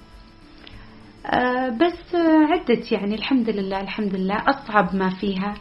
[1.26, 2.14] آه، بس
[2.50, 5.54] عدت يعني الحمد لله الحمد لله أصعب ما فيها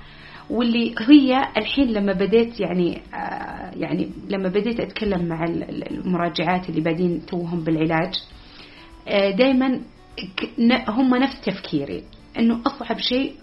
[0.49, 5.43] واللي هي الحين لما بديت يعني آه، يعني لما بديت أتكلم مع
[5.91, 8.13] المراجعات اللي بادين توهم بالعلاج
[9.07, 9.81] آه، دائما
[10.87, 12.03] هم نفس تفكيري
[12.39, 13.33] إنه أصعب شيء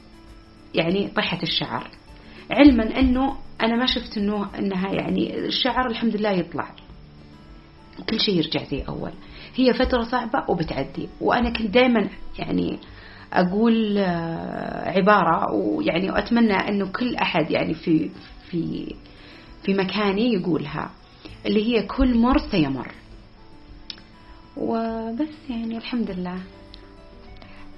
[0.74, 1.90] يعني طيحة الشعر.
[2.50, 6.74] علما إنه أنا ما شفت إنه إنها يعني الشعر الحمد لله يطلع.
[8.10, 9.12] كل شيء يرجع زي أول.
[9.54, 11.08] هي فترة صعبة وبتعدي.
[11.20, 12.78] وأنا كنت دائما يعني
[13.34, 18.10] أقول آه، عبارة ويعني واتمنى انه كل أحد يعني في
[18.50, 18.94] في
[19.62, 20.90] في مكاني يقولها
[21.46, 22.92] اللي هي كل مر سيمر.
[24.56, 26.38] وبس يعني الحمد لله.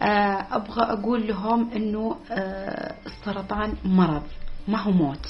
[0.02, 4.22] آه، أبغى أقول لهم إنه آه، السرطان مرض
[4.68, 5.26] ما هو موت.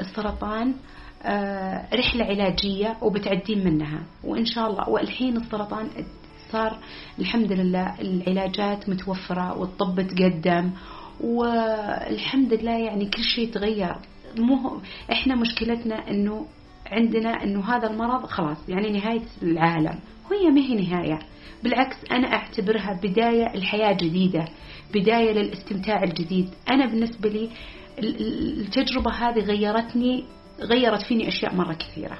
[0.00, 0.74] السرطان
[1.94, 5.88] رحلة علاجية وبتعدين منها وإن شاء الله والحين السرطان
[6.54, 6.78] صار
[7.18, 10.70] الحمد لله العلاجات متوفرة والطب تقدم
[11.20, 13.94] والحمد لله يعني كل شيء تغير.
[14.38, 14.80] مو
[15.12, 16.46] إحنا مشكلتنا إنه
[16.86, 19.98] عندنا إنه هذا المرض خلاص يعني نهاية العالم.
[20.30, 21.18] وهي ما هي نهاية.
[21.62, 24.44] بالعكس أنا أعتبرها بداية الحياة جديدة
[24.94, 26.48] بداية للاستمتاع الجديد.
[26.70, 27.50] أنا بالنسبة لي
[27.98, 30.24] التجربة هذه غيرتني
[30.60, 32.18] غيرت فيني أشياء مرة كثيرة.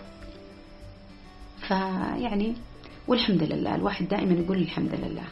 [1.69, 2.55] فيعني
[3.09, 3.75] والحمد لله.
[3.75, 5.25] الواحد دائما يقول الحمد لله.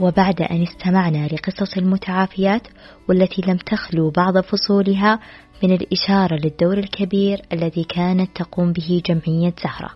[0.00, 2.68] وبعد أن استمعنا لقصص المتعافيات
[3.08, 5.18] والتي لم تخلو بعض فصولها
[5.62, 9.90] من الإشارة للدور الكبير الذي كانت تقوم به جمعية زهرة.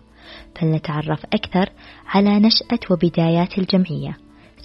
[0.60, 1.68] فلنتعرف أكثر
[2.06, 4.16] على نشأة وبدايات الجمعية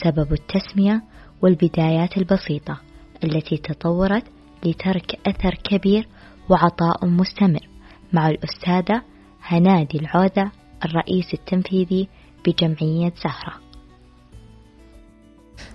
[0.03, 1.01] سبب التسمية
[1.41, 2.81] والبدايات البسيطة
[3.23, 4.23] التي تطورت
[4.65, 6.07] لترك أثر كبير
[6.49, 7.67] وعطاء مستمر
[8.13, 9.01] مع الأستاذة
[9.43, 10.51] هنادي العودة
[10.85, 12.07] الرئيس التنفيذي
[12.45, 13.53] بجمعية زهرة.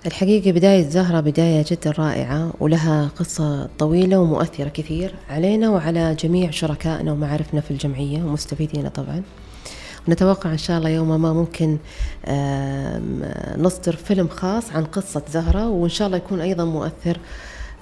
[0.06, 7.12] الحقيقة بداية زهرة بداية جدا رائعة ولها قصة طويلة ومؤثرة كثير علينا وعلى جميع شركائنا
[7.12, 9.22] ومعارفنا في الجمعية ومستفيدين طبعا.
[10.08, 11.78] ونتوقع إن شاء الله يوما ما ممكن
[13.58, 17.18] نصدر فيلم خاص عن قصة زهرة وإن شاء الله يكون أيضا مؤثر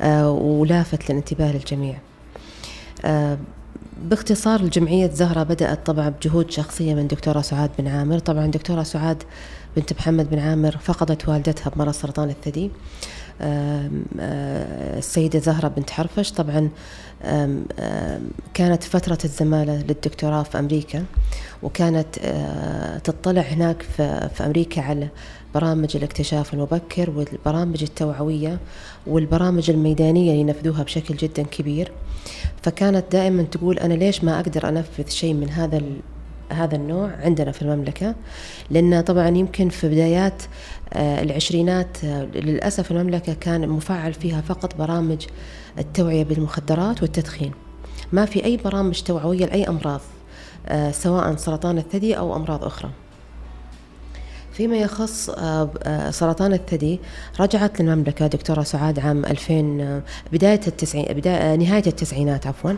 [0.01, 1.99] آه، ولافت للانتباه للجميع.
[4.03, 8.19] باختصار الجمعية زهرة بدأت طبعا بجهود شخصية من دكتورة سعاد بن عامر.
[8.19, 9.23] طبعا دكتورة سعاد
[9.77, 12.71] بنت محمد بن عامر فقدت والدتها بمرض سرطان الثدي.
[13.41, 13.91] آه،
[14.99, 16.33] السيدة زهرة بنت حرفش.
[16.33, 16.71] طبعا
[18.55, 21.05] كانت فترة الزمالة للدكتوراه في أمريكا
[21.63, 23.83] وكانت آه، تطلع هناك
[24.35, 25.09] في أمريكا على
[25.55, 28.59] برامج الاكتشاف المبكر والبرامج التوعوية
[29.07, 31.93] والبرامج الميدانية اللي ينفذوها بشكل جدا كبير.
[32.63, 35.83] فكانت دائما تقول أنا ليش ما أقدر أنفذ شيء من هذا
[36.53, 38.15] هذا النوع عندنا في المملكة؟
[38.71, 40.43] لأن طبعا يمكن في بدايات
[40.93, 45.27] آه، العشرينات آه، للأسف المملكة كان مفعل فيها فقط برامج
[45.79, 47.53] التوعية بالمخدرات والتدخين.
[48.13, 50.01] ما في أي برامج توعوية لأي أمراض
[50.67, 52.91] آه، سواء سرطان الثدي أو أمراض أخرى.
[54.61, 55.31] فيما يخص
[56.11, 57.01] سرطان الثدي
[57.41, 62.73] رجعت للمملكة دكتورة سعاد عام 2000 بداية التسعين بداية نهاية التسعينات عفوا.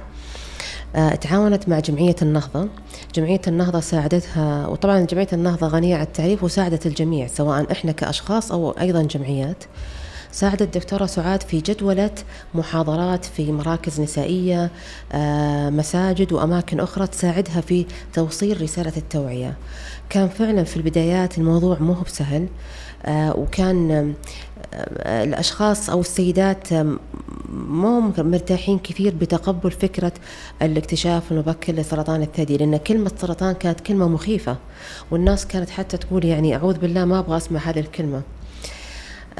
[0.96, 2.68] آه، تعاونت مع جمعية النهضة.
[3.14, 8.70] جمعية النهضة ساعدتها وطبعا جمعية النهضة غنية عن التعريف وساعدت الجميع سواء إحنا كأشخاص أو
[8.70, 9.64] أيضا جمعيات.
[10.32, 12.10] ساعدت الدكتورة سعاد في جدولة
[12.54, 14.70] محاضرات في مراكز نسائية
[15.12, 19.56] آه، مساجد وأماكن أخرى تساعدها في توصيل رسالة التوعية.
[20.10, 22.48] كان فعلا في البدايات الموضوع مو هو بسهل
[23.04, 24.14] آه، وكان
[25.06, 26.68] الأشخاص أو السيدات
[27.52, 30.12] مو مرتاحين كثير بتقبل فكرة
[30.62, 34.56] الاكتشاف المبكر لسرطان الثدي لأن كلمة سرطان كانت كلمة مخيفة
[35.10, 38.16] والناس كانت حتى تقول يعني أعوذ بالله ما أبغى أسمع هذه الكلمة.
[38.16, 38.41] آه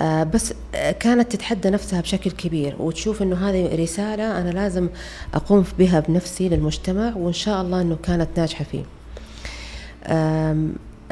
[0.01, 0.55] بس
[1.01, 4.89] كانت تتحدى نفسها بشكل كبير وتشوف إنه هذه رسالة أنا لازم
[5.35, 8.85] أقوم بها بنفسي للمجتمع وإن شاء الله إنه كانت ناجحة فيه.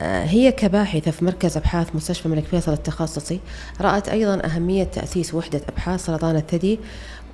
[0.01, 3.41] آه، هي كباحثة في مركز أبحاث مستشفى الملك فيصل التخصصي
[3.81, 6.79] رأت أيضا أهمية تأسيس وحدة أبحاث سرطان الثدي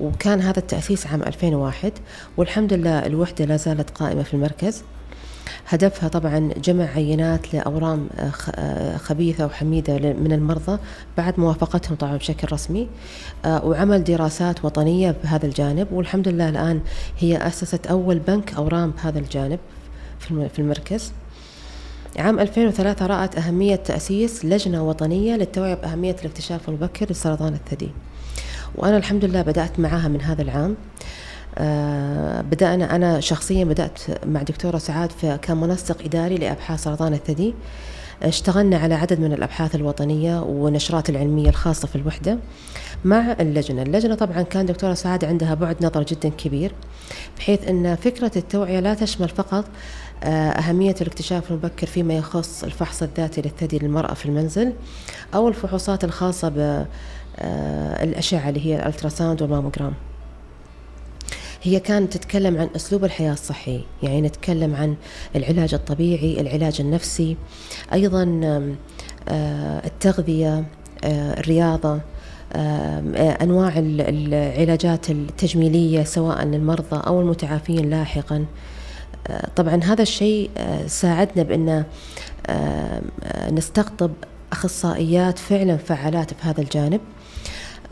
[0.00, 1.92] وكان هذا التأسيس عام 2001
[2.36, 4.82] والحمد لله الوحدة لا زالت قائمة في المركز
[5.68, 10.78] هدفها طبعا جمع عينات لأورام آه، آه، خبيثة وحميدة من المرضى
[11.16, 12.88] بعد موافقتهم طبعا بشكل رسمي
[13.44, 16.80] وعمل دراسات وطنية بهذا الجانب والحمد لله الآن
[17.18, 19.58] هي أسست أول بنك أورام بهذا الجانب
[20.18, 21.12] في المركز.
[22.18, 27.90] عام 2003 رأت أهمية تأسيس لجنة وطنية للتوعية بأهمية الاكتشاف المبكر لسرطان الثدي.
[28.74, 30.70] وأنا الحمد لله بدأت معها من هذا العام.
[30.70, 31.06] آه
[32.42, 37.54] بدأنا أنا شخصيا بدأت مع دكتورة سعاد كمنسق إداري لأبحاث سرطان الثدي.
[38.22, 42.38] اشتغلنا على عدد من الأبحاث الوطنية والنشرات العلمية الخاصة في الوحدة
[43.04, 43.82] مع اللجنة.
[43.82, 46.72] اللجنة طبعا كان دكتورة سعاد عندها بعد نظر جدا كبير
[47.38, 49.64] بحيث أن فكرة التوعية لا تشمل فقط
[50.24, 54.72] آه، أهمية الاكتشاف المبكر فيما يخص الفحص الذاتي للثدي للمرأة في المنزل
[55.34, 59.92] أو الفحوصات الخاصة بالأشعة آه، اللي هي الألتراساوند والماموجرام
[61.66, 64.96] هي كانت تتكلم عن أسلوب الحياة الصحي يعني نتكلم عن
[65.36, 67.36] العلاج الطبيعي العلاج النفسي
[67.92, 68.40] أيضا
[69.28, 70.64] آه، التغذية
[71.04, 72.00] الرياضة
[73.42, 78.46] أنواع العلاجات التجميلية سواء للمرضى أو المتعافين لاحقا.
[79.56, 81.84] طبعا هذا الشيء آه، ساعدنا بأن
[82.46, 83.02] آه،
[83.50, 84.10] نستقطب
[84.52, 87.00] أخصائيات فعلا فعالات في هذا الجانب.
[87.00, 87.15] آه،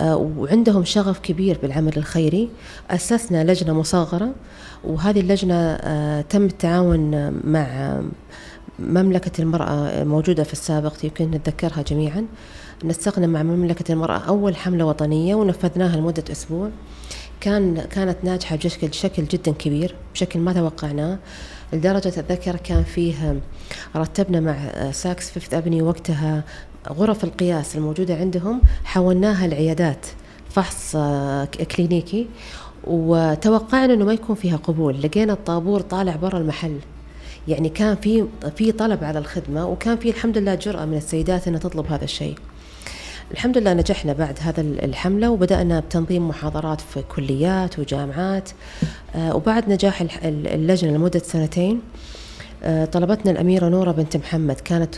[0.00, 2.48] وعندهم شغف كبير بالعمل الخيري.
[2.90, 4.34] أسسنا لجنة مصغرة
[4.84, 5.76] وهذه اللجنة
[6.20, 8.00] تم التعاون مع
[8.78, 12.26] مملكة المرأة موجودة في السابق يمكن نتذكرها جميعا.
[12.84, 16.70] نسقنا مع مملكة المرأة أول حملة وطنية ونفذناها لمدة أسبوع.
[17.40, 21.18] كان كانت ناجحة بشكل شكل جدا كبير بشكل ما توقعناه
[21.72, 23.40] لدرجة أتذكر كان فيه
[23.96, 26.44] رتبنا مع Saks Fifth Avenue وقتها
[26.88, 30.06] غرف القياس الموجودة عندهم حولناها لعيادات
[30.50, 32.26] فحص آه، كلينيكي
[32.84, 35.02] وتوقعنا إنه ما يكون فيها قبول.
[35.02, 36.78] لقينا الطابور طالع برا المحل.
[37.48, 38.24] يعني كان في
[38.56, 42.34] في طلب على الخدمة وكان في الحمد لله جرأة من السيدات إنها تطلب هذا الشيء.
[43.32, 48.48] الحمد لله نجحنا بعد هذا الحملة وبدأنا بتنظيم محاضرات في كليات وجامعات
[49.14, 51.80] آه، وبعد نجاح اللجنة لمدة سنتين
[52.62, 54.60] آه، طلبتنا الأميرة نورة بنت محمد.
[54.60, 54.94] كانت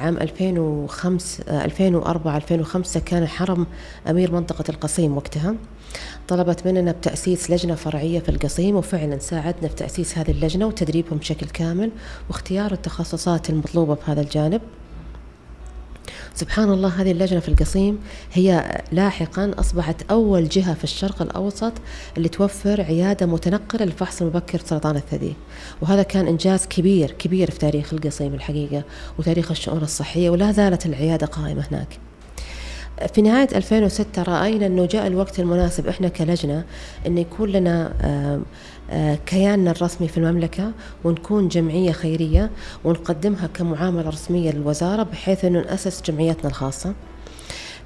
[0.00, 3.66] عام 2005 2004 2005 كان الحرم
[4.10, 5.54] أمير منطقة القصيم وقتها.
[6.28, 11.46] طلبت مننا بتأسيس لجنة فرعية في القصيم وفعلا ساعدنا في تأسيس هذه اللجنة وتدريبهم بشكل
[11.46, 11.90] كامل
[12.28, 14.60] واختيار التخصصات المطلوبة بهذا الجانب.
[16.36, 17.98] سبحان الله هذه اللجنة في القصيم
[18.32, 21.72] هي لاحقا أصبحت أول جهة في الشرق الأوسط
[22.16, 25.34] اللي توفر عيادة متنقلة للفحص المبكر سرطان الثدي.
[25.82, 28.82] وهذا كان إنجاز كبير كبير في تاريخ القصيم الحقيقة
[29.18, 31.98] وتاريخ الشؤون الصحية ولا زالت العيادة قائمة هناك.
[33.14, 36.64] في نهاية 2006 رأينا أنه جاء الوقت المناسب إحنا كلجنة
[37.06, 37.92] أن يكون لنا
[39.26, 40.72] كياننا الرسمي في المملكة
[41.04, 42.50] ونكون جمعية خيرية
[42.84, 46.94] ونقدمها كمعاملة رسمية للوزارة بحيث أنه نأسس جمعيتنا الخاصة.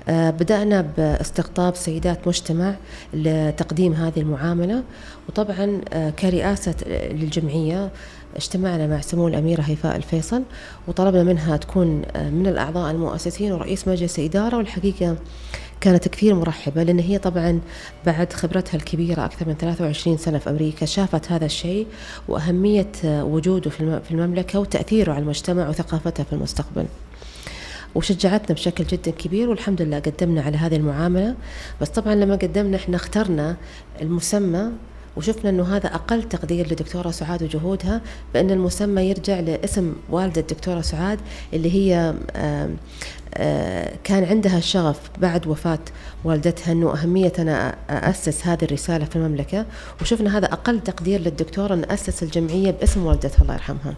[0.08, 2.74] آه، بدأنا باستقطاب سيدات مجتمع
[3.14, 4.82] لتقديم هذه المعاملة.
[5.28, 7.90] وطبعا آه، كرئاسة للجمعية
[8.36, 10.42] اجتمعنا مع سمو الأميرة هيفاء الفيصل
[10.88, 14.56] وطلبنا منها تكون من الأعضاء المؤسسين ورئيس مجلس إدارة.
[14.56, 15.16] والحقيقة
[15.80, 17.60] كانت كثير مرحبة لأن هي طبعا
[18.06, 21.86] بعد خبرتها الكبيرة أكثر من 23 سنة في أمريكا شافت هذا الشيء
[22.28, 26.86] وأهمية وجوده في المملكة وتأثيره على المجتمع وثقافتها في المستقبل.
[27.94, 31.34] وشجعتنا بشكل جدا كبير والحمد لله قدمنا على هذه المعاملة.
[31.80, 33.56] بس طبعا لما قدمنا إحنا اخترنا
[34.00, 34.70] المسمى
[35.18, 38.00] وشفنا إنه هذا أقل تقدير لدكتورة سعاد وجهودها
[38.34, 41.18] بأن المسمى يرجع لاسم والدة الدكتورة سعاد
[41.52, 42.14] اللي هي
[44.04, 45.78] كان عندها شغف بعد وفاة
[46.24, 49.66] والدتها أنه أهمية أنا أسس هذه الرسالة في المملكة.
[50.00, 53.94] وشفنا هذا أقل تقدير للدكتورة أن أسس الجمعية باسم والدتها الله يرحمها.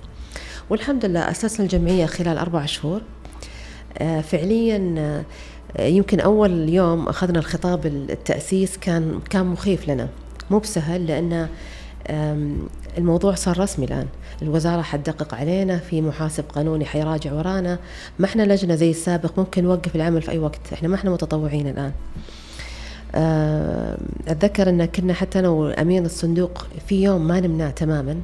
[0.70, 3.00] والحمد لله أسسنا الجمعية خلال أربع شهور.
[4.22, 5.24] فعليا
[5.78, 10.08] يمكن أول يوم أخذنا الخطاب التأسيس كان كان مخيف لنا.
[10.50, 11.48] مو بسهل لأن
[12.98, 14.06] الموضوع صار رسمي الآن.
[14.42, 17.78] الوزارة حتدقق علينا في محاسب قانوني حيراجع ورانا.
[18.18, 20.72] ما إحنا لجنة زي السابق ممكن نوقف العمل في أي وقت.
[20.72, 21.92] إحنا ما إحنا متطوعين الآن.
[24.28, 28.20] أتذكر أن كنا حتى أنا وأمين الصندوق في يوم ما نمنا تماما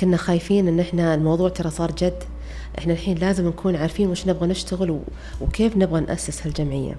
[0.00, 2.22] كنا خايفين أن إحنا الموضوع ترى صار جد.
[2.78, 5.00] إحنا الحين لازم نكون عارفين وش نبغى نشتغل
[5.40, 6.94] وكيف نبغى نأسس هالجمعية.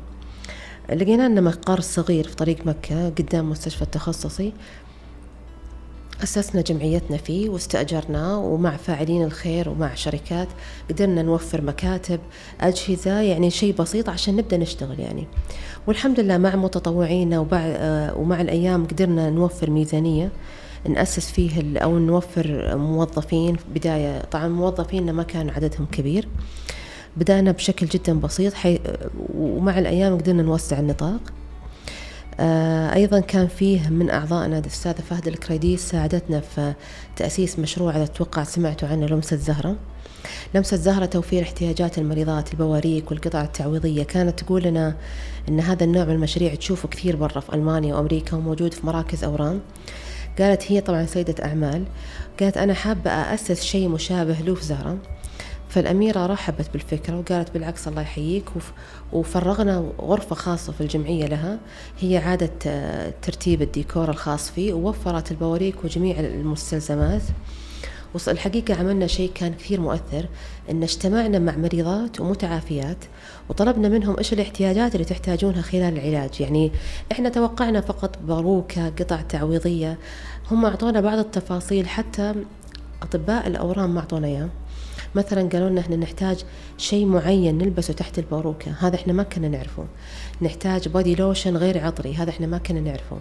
[0.91, 4.53] لقينا لنا مقر صغير في طريق مكة قدام مستشفى التخصصي.
[6.23, 10.47] أسسنا جمعيتنا فيه واستأجرناه ومع فاعلين الخير ومع شركات.
[10.89, 12.19] قدرنا نوفر مكاتب
[12.61, 15.27] أجهزة يعني شيء بسيط عشان نبدأ نشتغل يعني.
[15.87, 17.39] والحمد لله مع متطوعينا
[18.15, 20.31] ومع الأيام قدرنا نوفر ميزانية
[20.89, 26.27] نأسس فيه أو نوفر موظفين بداية طبعا موظفيننا ما كان عددهم كبير.
[27.17, 28.79] بدأنا بشكل جدا بسيط حي
[29.35, 31.19] ومع الأيام قدرنا نوسع النطاق.
[32.39, 36.73] آه، أيضا كان فيه من أعضائنا الأستاذة فهدة الكريديس ساعدتنا في
[37.15, 39.75] تأسيس مشروع أتوقع سمعتوا عنه لمسة زهرة.
[40.55, 44.03] لمسة زهرة توفير احتياجات المريضات البواريك والقطع التعويضية.
[44.03, 44.95] كانت تقول لنا
[45.49, 49.59] أن هذا النوع من المشاريع تشوفه كثير برا في ألمانيا وأمريكا وموجود في مراكز أورام
[50.39, 51.85] قالت هي طبعا سيدة أعمال
[52.39, 54.97] قالت أنا حابة أسس شيء مشابه له في زهرة.
[55.71, 58.45] فالأميرة رحبت بالفكرة وقالت بالعكس الله يحييك
[59.13, 61.59] وفرغنا غرفة خاصة في الجمعية لها
[61.99, 62.51] هي عادة
[63.21, 67.21] ترتيب الديكور الخاص فيه ووفرت البواريك وجميع المستلزمات.
[68.27, 70.25] الحقيقة عملنا شيء كان كثير مؤثر
[70.69, 72.97] إن اجتمعنا مع مريضات ومتعافيات
[73.49, 76.41] وطلبنا منهم إيش الاحتياجات اللي تحتاجونها خلال العلاج.
[76.41, 76.71] يعني
[77.11, 79.97] إحنا توقعنا فقط باروكة قطع تعويضية
[80.51, 82.33] هم أعطونا بعض التفاصيل حتى
[83.01, 84.49] أطباء الأورام ما أعطونا إياه
[85.15, 86.45] مثلا قالوا لنا إحنا نحتاج
[86.77, 88.71] شيء معين نلبسه تحت الباروكة.
[88.79, 89.85] هذا إحنا ما كنا نعرفه.
[90.41, 92.15] نحتاج بودي لوشن غير عطري.
[92.15, 93.19] هذا إحنا ما كنا نعرفه.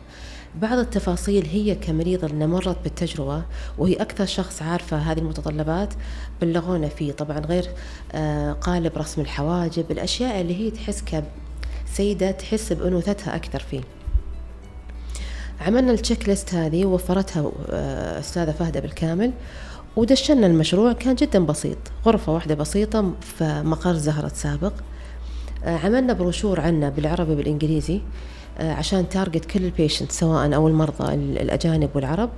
[0.55, 3.43] بعض التفاصيل هي كمريضة اللي مرت بالتجربة
[3.78, 5.95] وهي أكثر شخص عارفة هذه المتطلبات
[6.41, 7.12] بلغونا فيه.
[7.12, 7.70] طبعا غير
[8.12, 11.05] آه، قالب رسم الحواجب الأشياء اللي هي تحس
[11.86, 13.80] كسيدة تحس بأنوثتها أكثر فيه.
[15.61, 19.32] عملنا ال checklist هذه ووفرتها آه، أستاذة فهدة بالكامل
[19.96, 20.92] ودشنا المشروع.
[20.92, 24.72] كان جدا بسيط غرفة واحدة بسيطة في مقر زهرة سابق.
[25.64, 28.00] آه، عملنا بروشور عنا بالعربي بالإنجليزي
[28.58, 32.30] آه، عشان target كل ال patient سواء أو المرضى الأجانب والعرب.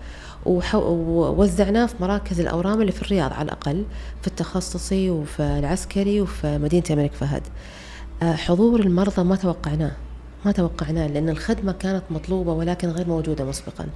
[0.74, 3.84] ووزعناه في مراكز الأورام اللي في الرياض على الأقل
[4.20, 7.42] في التخصصي وفي العسكري وفي مدينة الملك فهد.
[8.22, 9.92] حضور المرضى ما توقعناه.
[10.44, 13.86] ما توقعناه لأن الخدمة كانت مطلوبة ولكن غير موجودة مسبقا.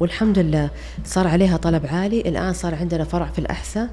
[0.00, 0.70] والحمد لله
[1.04, 2.20] صار عليها طلب عالي.
[2.20, 3.90] الآن صار عندنا فرع في الأحساء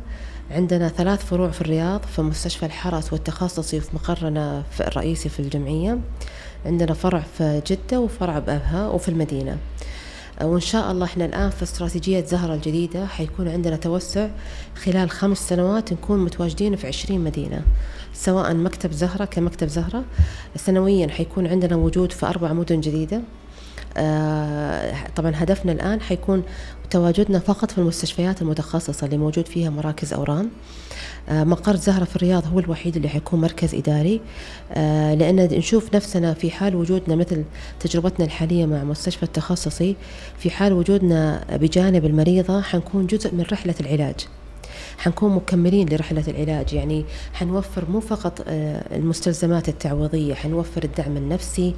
[0.51, 5.99] عندنا ثلاث فروع في الرياض في مستشفى الحرس والتخصصي في مقرنا في الرئيسي في الجمعية.
[6.65, 9.57] عندنا فرع في جدة وفرع بأبها وفي المدينة.
[10.41, 14.27] وإن شاء الله إحنا الآن في استراتيجية زهرة الجديدة حيكون عندنا توسع
[14.83, 17.61] خلال خمس سنوات نكون متواجدين في عشرين مدينة.
[18.13, 20.03] سواء مكتب زهرة كمكتب زهرة
[20.55, 23.21] سنويا حيكون عندنا وجود في أربع مدن جديدة.
[23.97, 26.43] آه، طبعا هدفنا الآن حيكون
[26.89, 30.49] تواجدنا فقط في المستشفيات المتخصصة اللي موجود فيها مراكز أورام
[31.29, 34.21] آه، مقر زهرة في الرياض هو الوحيد اللي حيكون مركز إداري.
[34.71, 37.43] آه، لأن نشوف نفسنا في حال وجودنا مثل
[37.79, 39.95] تجربتنا الحالية مع مستشفى التخصصي
[40.37, 44.15] في حال وجودنا بجانب المريضة حنكون جزء من رحلة العلاج.
[45.01, 46.73] حنكون مكملين لرحلة العلاج.
[46.73, 51.75] يعني حنوفر مو فقط المستلزمات التعويضية حنوفر الدعم النفسي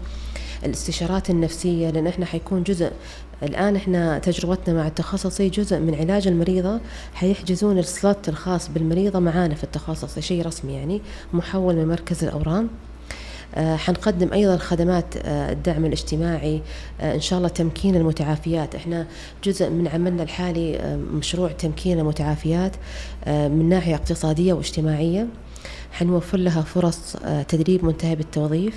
[0.66, 2.92] الاستشارات النفسية لأن إحنا حيكون جزء
[3.44, 6.80] الآن إحنا تجربتنا مع التخصصي جزء من علاج المريضة.
[7.14, 11.02] حيحجزون السلوت الخاص بالمريضة معانا في التخصصي شيء رسمي يعني
[11.34, 12.64] محول من مركز الأورام.
[12.64, 12.93] آه
[13.58, 16.62] حنقدم أيضا خدمات آه الدعم الاجتماعي
[17.02, 18.76] آه إن شاء الله تمكين المتعافيات.
[18.76, 19.08] إحنا
[19.44, 22.72] جزء من عملنا الحالي آه، مشروع تمكين المتعافيات
[23.26, 25.28] آه، من ناحية اقتصادية واجتماعية.
[25.92, 28.76] حنوفر لها فرص آه، تدريب منتهي بالتوظيف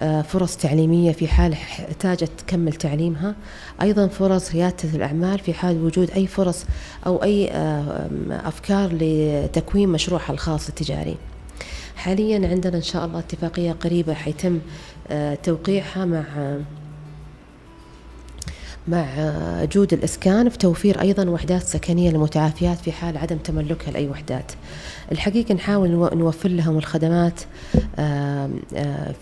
[0.00, 3.34] آه، فرص تعليمية في حال احتاجت تكمل تعليمها.
[3.82, 6.64] أيضا فرص ريادة الأعمال في حال وجود أي فرص
[7.06, 11.16] أو أي آه، أفكار لتكوين مشروعها الخاص التجاري.
[11.96, 14.58] حاليا عندنا إن شاء الله اتفاقية قريبة حيتم
[15.10, 16.24] آه، توقيعها مع
[18.88, 19.06] مع
[19.64, 24.52] جود الإسكان في توفير أيضا وحدات سكنية للمتعافيات في حال عدم تملكها لأي وحدات.
[25.12, 27.40] الحقيقة نحاول نوفر لهم الخدمات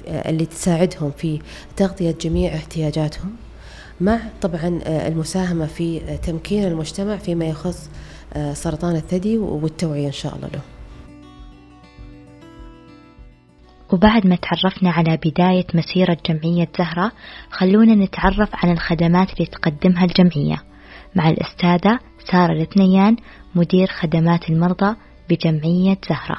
[0.07, 1.41] اللي تساعدهم في
[1.77, 3.31] تغطية جميع احتياجاتهم
[4.01, 7.89] مع طبعا المساهمة في تمكين المجتمع فيما يخص
[8.53, 10.61] سرطان الثدي والتوعية إن شاء الله له.
[13.93, 17.13] وبعد ما تعرفنا على بداية مسيرة جمعية زهرة
[17.51, 20.63] خلونا نتعرف على الخدمات اللي تقدمها الجمعية.
[21.17, 21.99] مع الأستاذة
[22.33, 23.17] سارة الإثنيان
[23.55, 24.97] مدير خدمات المرضى
[25.31, 26.37] بجمعية زهرة.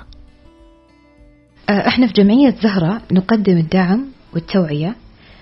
[1.69, 4.95] آه، إحنا في جمعية زهرة نقدم الدعم والتوعية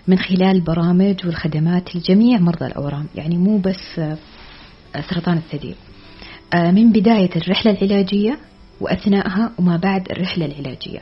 [0.08, 4.18] من خلال البرامج والخدمات لجميع مرضى الأورام يعني مو بس آه،
[5.10, 5.76] سرطان الثدي.
[6.54, 8.38] آه، من بداية الرحلة العلاجية
[8.82, 11.02] وأثناءها وما بعد الرحلة العلاجية.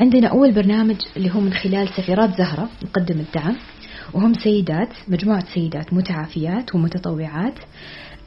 [0.00, 3.56] عندنا أول برنامج اللي هو من خلال سفيرات زهرة نقدم الدعم
[4.14, 7.54] وهم سيدات مجموعة سيدات متعافيات ومتطوعات.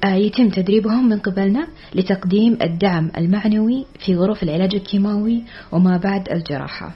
[0.03, 6.91] آه، يتم تدريبهم من قبلنا لتقديم الدعم المعنوي في غرف العلاج الكيماوي وما بعد الجراحة.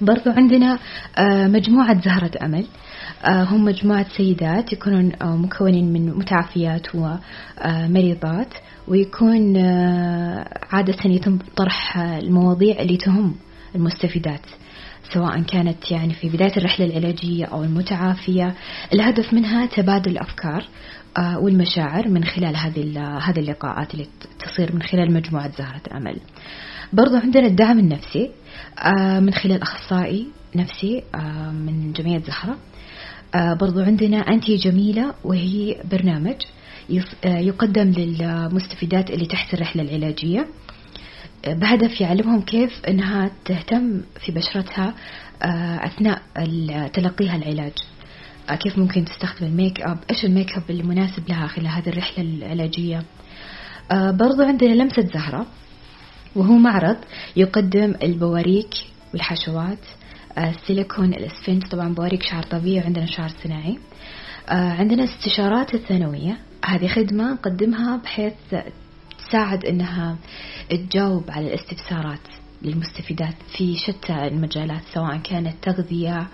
[0.00, 0.78] برضو عندنا
[1.18, 2.64] آه، مجموعة زهرة أمل.
[3.24, 8.54] آه، هم مجموعة سيدات يكونون مكونين من متعافيات ومريضات
[8.88, 9.56] ويكون
[10.72, 13.34] عادة يتم طرح المواضيع اللي تهم
[13.74, 14.46] المستفيدات
[15.14, 18.54] سواء كانت يعني في بداية الرحلة العلاجية أو المتعافية.
[18.92, 20.64] الهدف منها تبادل الأفكار
[21.18, 24.06] آه، والمشاعر من خلال هذه هذه اللقاءات اللي
[24.38, 26.20] تصير من خلال مجموعة زهرة أمل.
[26.92, 28.30] برضو عندنا الدعم النفسي
[28.78, 30.26] آه، من خلال أخصائي
[30.56, 32.56] نفسي آه، من جمعية زهرة.
[33.60, 36.36] برضو عندنا أنتي جميلة وهي برنامج
[37.24, 40.48] يقدم للمستفيدات اللي تحت الرحلة العلاجية.
[41.46, 44.94] بهدف يعلمهم كيف إنها تهتم في بشرتها
[45.84, 46.22] أثناء
[46.92, 47.72] تلقيها العلاج.
[48.60, 53.02] كيف ممكن تستخدم الميك أب إيش الميك أب المناسب لها خلال هذه الرحلة العلاجية.
[53.92, 55.46] آه، برضو عندنا لمسة زهرة
[56.36, 56.96] وهو معرض
[57.36, 58.74] يقدم البواريك
[59.12, 59.78] والحشوات
[60.38, 63.78] آه، السيليكون الاسفنج طبعا بواريك شعر طبيعي وعندنا شعر صناعي.
[64.48, 68.32] آه، عندنا استشارات الثانوية هذه خدمة نقدمها بحيث
[69.18, 70.16] تساعد إنها
[70.70, 72.20] تجاوب على الاستفسارات
[72.62, 76.26] للمستفيدات في شتى المجالات سواء كانت تغذية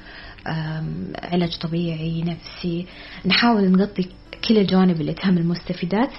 [1.22, 2.86] علاج طبيعي نفسي.
[3.26, 4.08] نحاول نغطي
[4.48, 6.10] كل الجوانب اللي تهم المستفيدات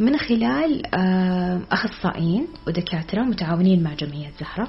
[0.00, 0.82] من خلال
[1.72, 4.68] أخصائيين ودكاترة متعاونين مع جمعية زهرة.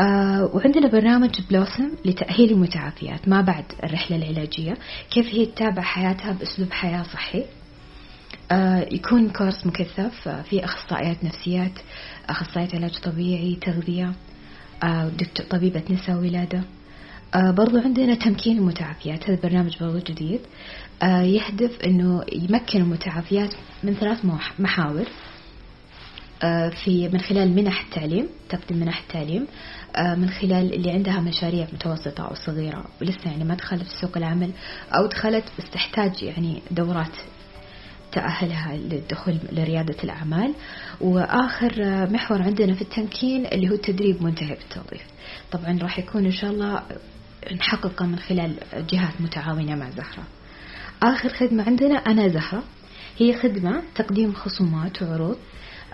[0.00, 4.74] آه وعندنا برنامج بلوسم لتأهيل المتعافيات ما بعد الرحلة العلاجية.
[5.10, 7.44] كيف هي تتابع حياتها بأسلوب حياة صحي؟
[8.92, 11.72] يكون كورس مكثف آه في أخصائيات نفسيات
[12.28, 14.12] أخصائية علاج طبيعي تغذية
[14.82, 15.10] آه
[15.50, 16.62] طبيبة نساء ولادة.
[17.34, 20.40] آه برضو عندنا تمكين المتعافيات هذا برنامج برضو جديد.
[21.02, 24.24] آه يهدف إنه يمكن المتعافيات من ثلاث
[24.58, 25.04] محاور.
[26.42, 29.46] آه في من خلال منح التعليم تقديم منح التعليم.
[29.96, 34.16] آه من خلال اللي عندها مشاريع متوسطة أو صغيرة ولسه يعني ما دخلت في سوق
[34.16, 34.50] العمل
[34.92, 37.16] أو دخلت بس تحتاج يعني دورات
[38.14, 40.54] تأهلها للدخول لريادة الأعمال.
[41.00, 41.72] وآخر
[42.12, 45.02] محور عندنا في التمكين اللي هو التدريب منتهي بالتوظيف.
[45.52, 46.82] طبعا راح يكون إن شاء الله
[47.52, 48.54] نحققه من خلال
[48.90, 50.24] جهات متعاونة مع زهرة.
[51.02, 52.62] آخر خدمة عندنا أنا زهرة.
[53.18, 55.36] هي خدمة تقديم خصومات وعروض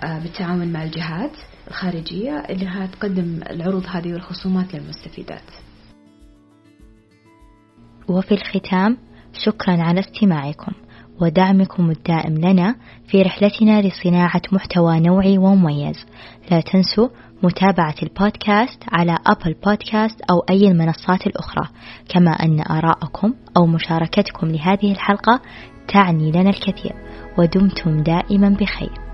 [0.04, 1.32] آه، بالتعاون مع الجهات
[1.68, 5.50] الخارجية اللي تقدم العروض هذه والخصومات للمستفيدات.
[8.08, 8.98] وفي الختام
[9.32, 10.72] شكرا على استماعكم.
[11.20, 12.74] ودعمكم الدائم لنا
[13.06, 16.06] في رحلتنا لصناعة محتوى نوعي ومميز.
[16.50, 17.08] لا تنسوا
[17.42, 21.68] متابعة البودكاست على أبل بودكاست أو أي المنصات الأخرى.
[22.08, 25.40] كما أن آراءكم أو مشاركتكم لهذه الحلقة
[25.88, 26.94] تعني لنا الكثير.
[27.38, 29.09] ودمتم دائما بخير.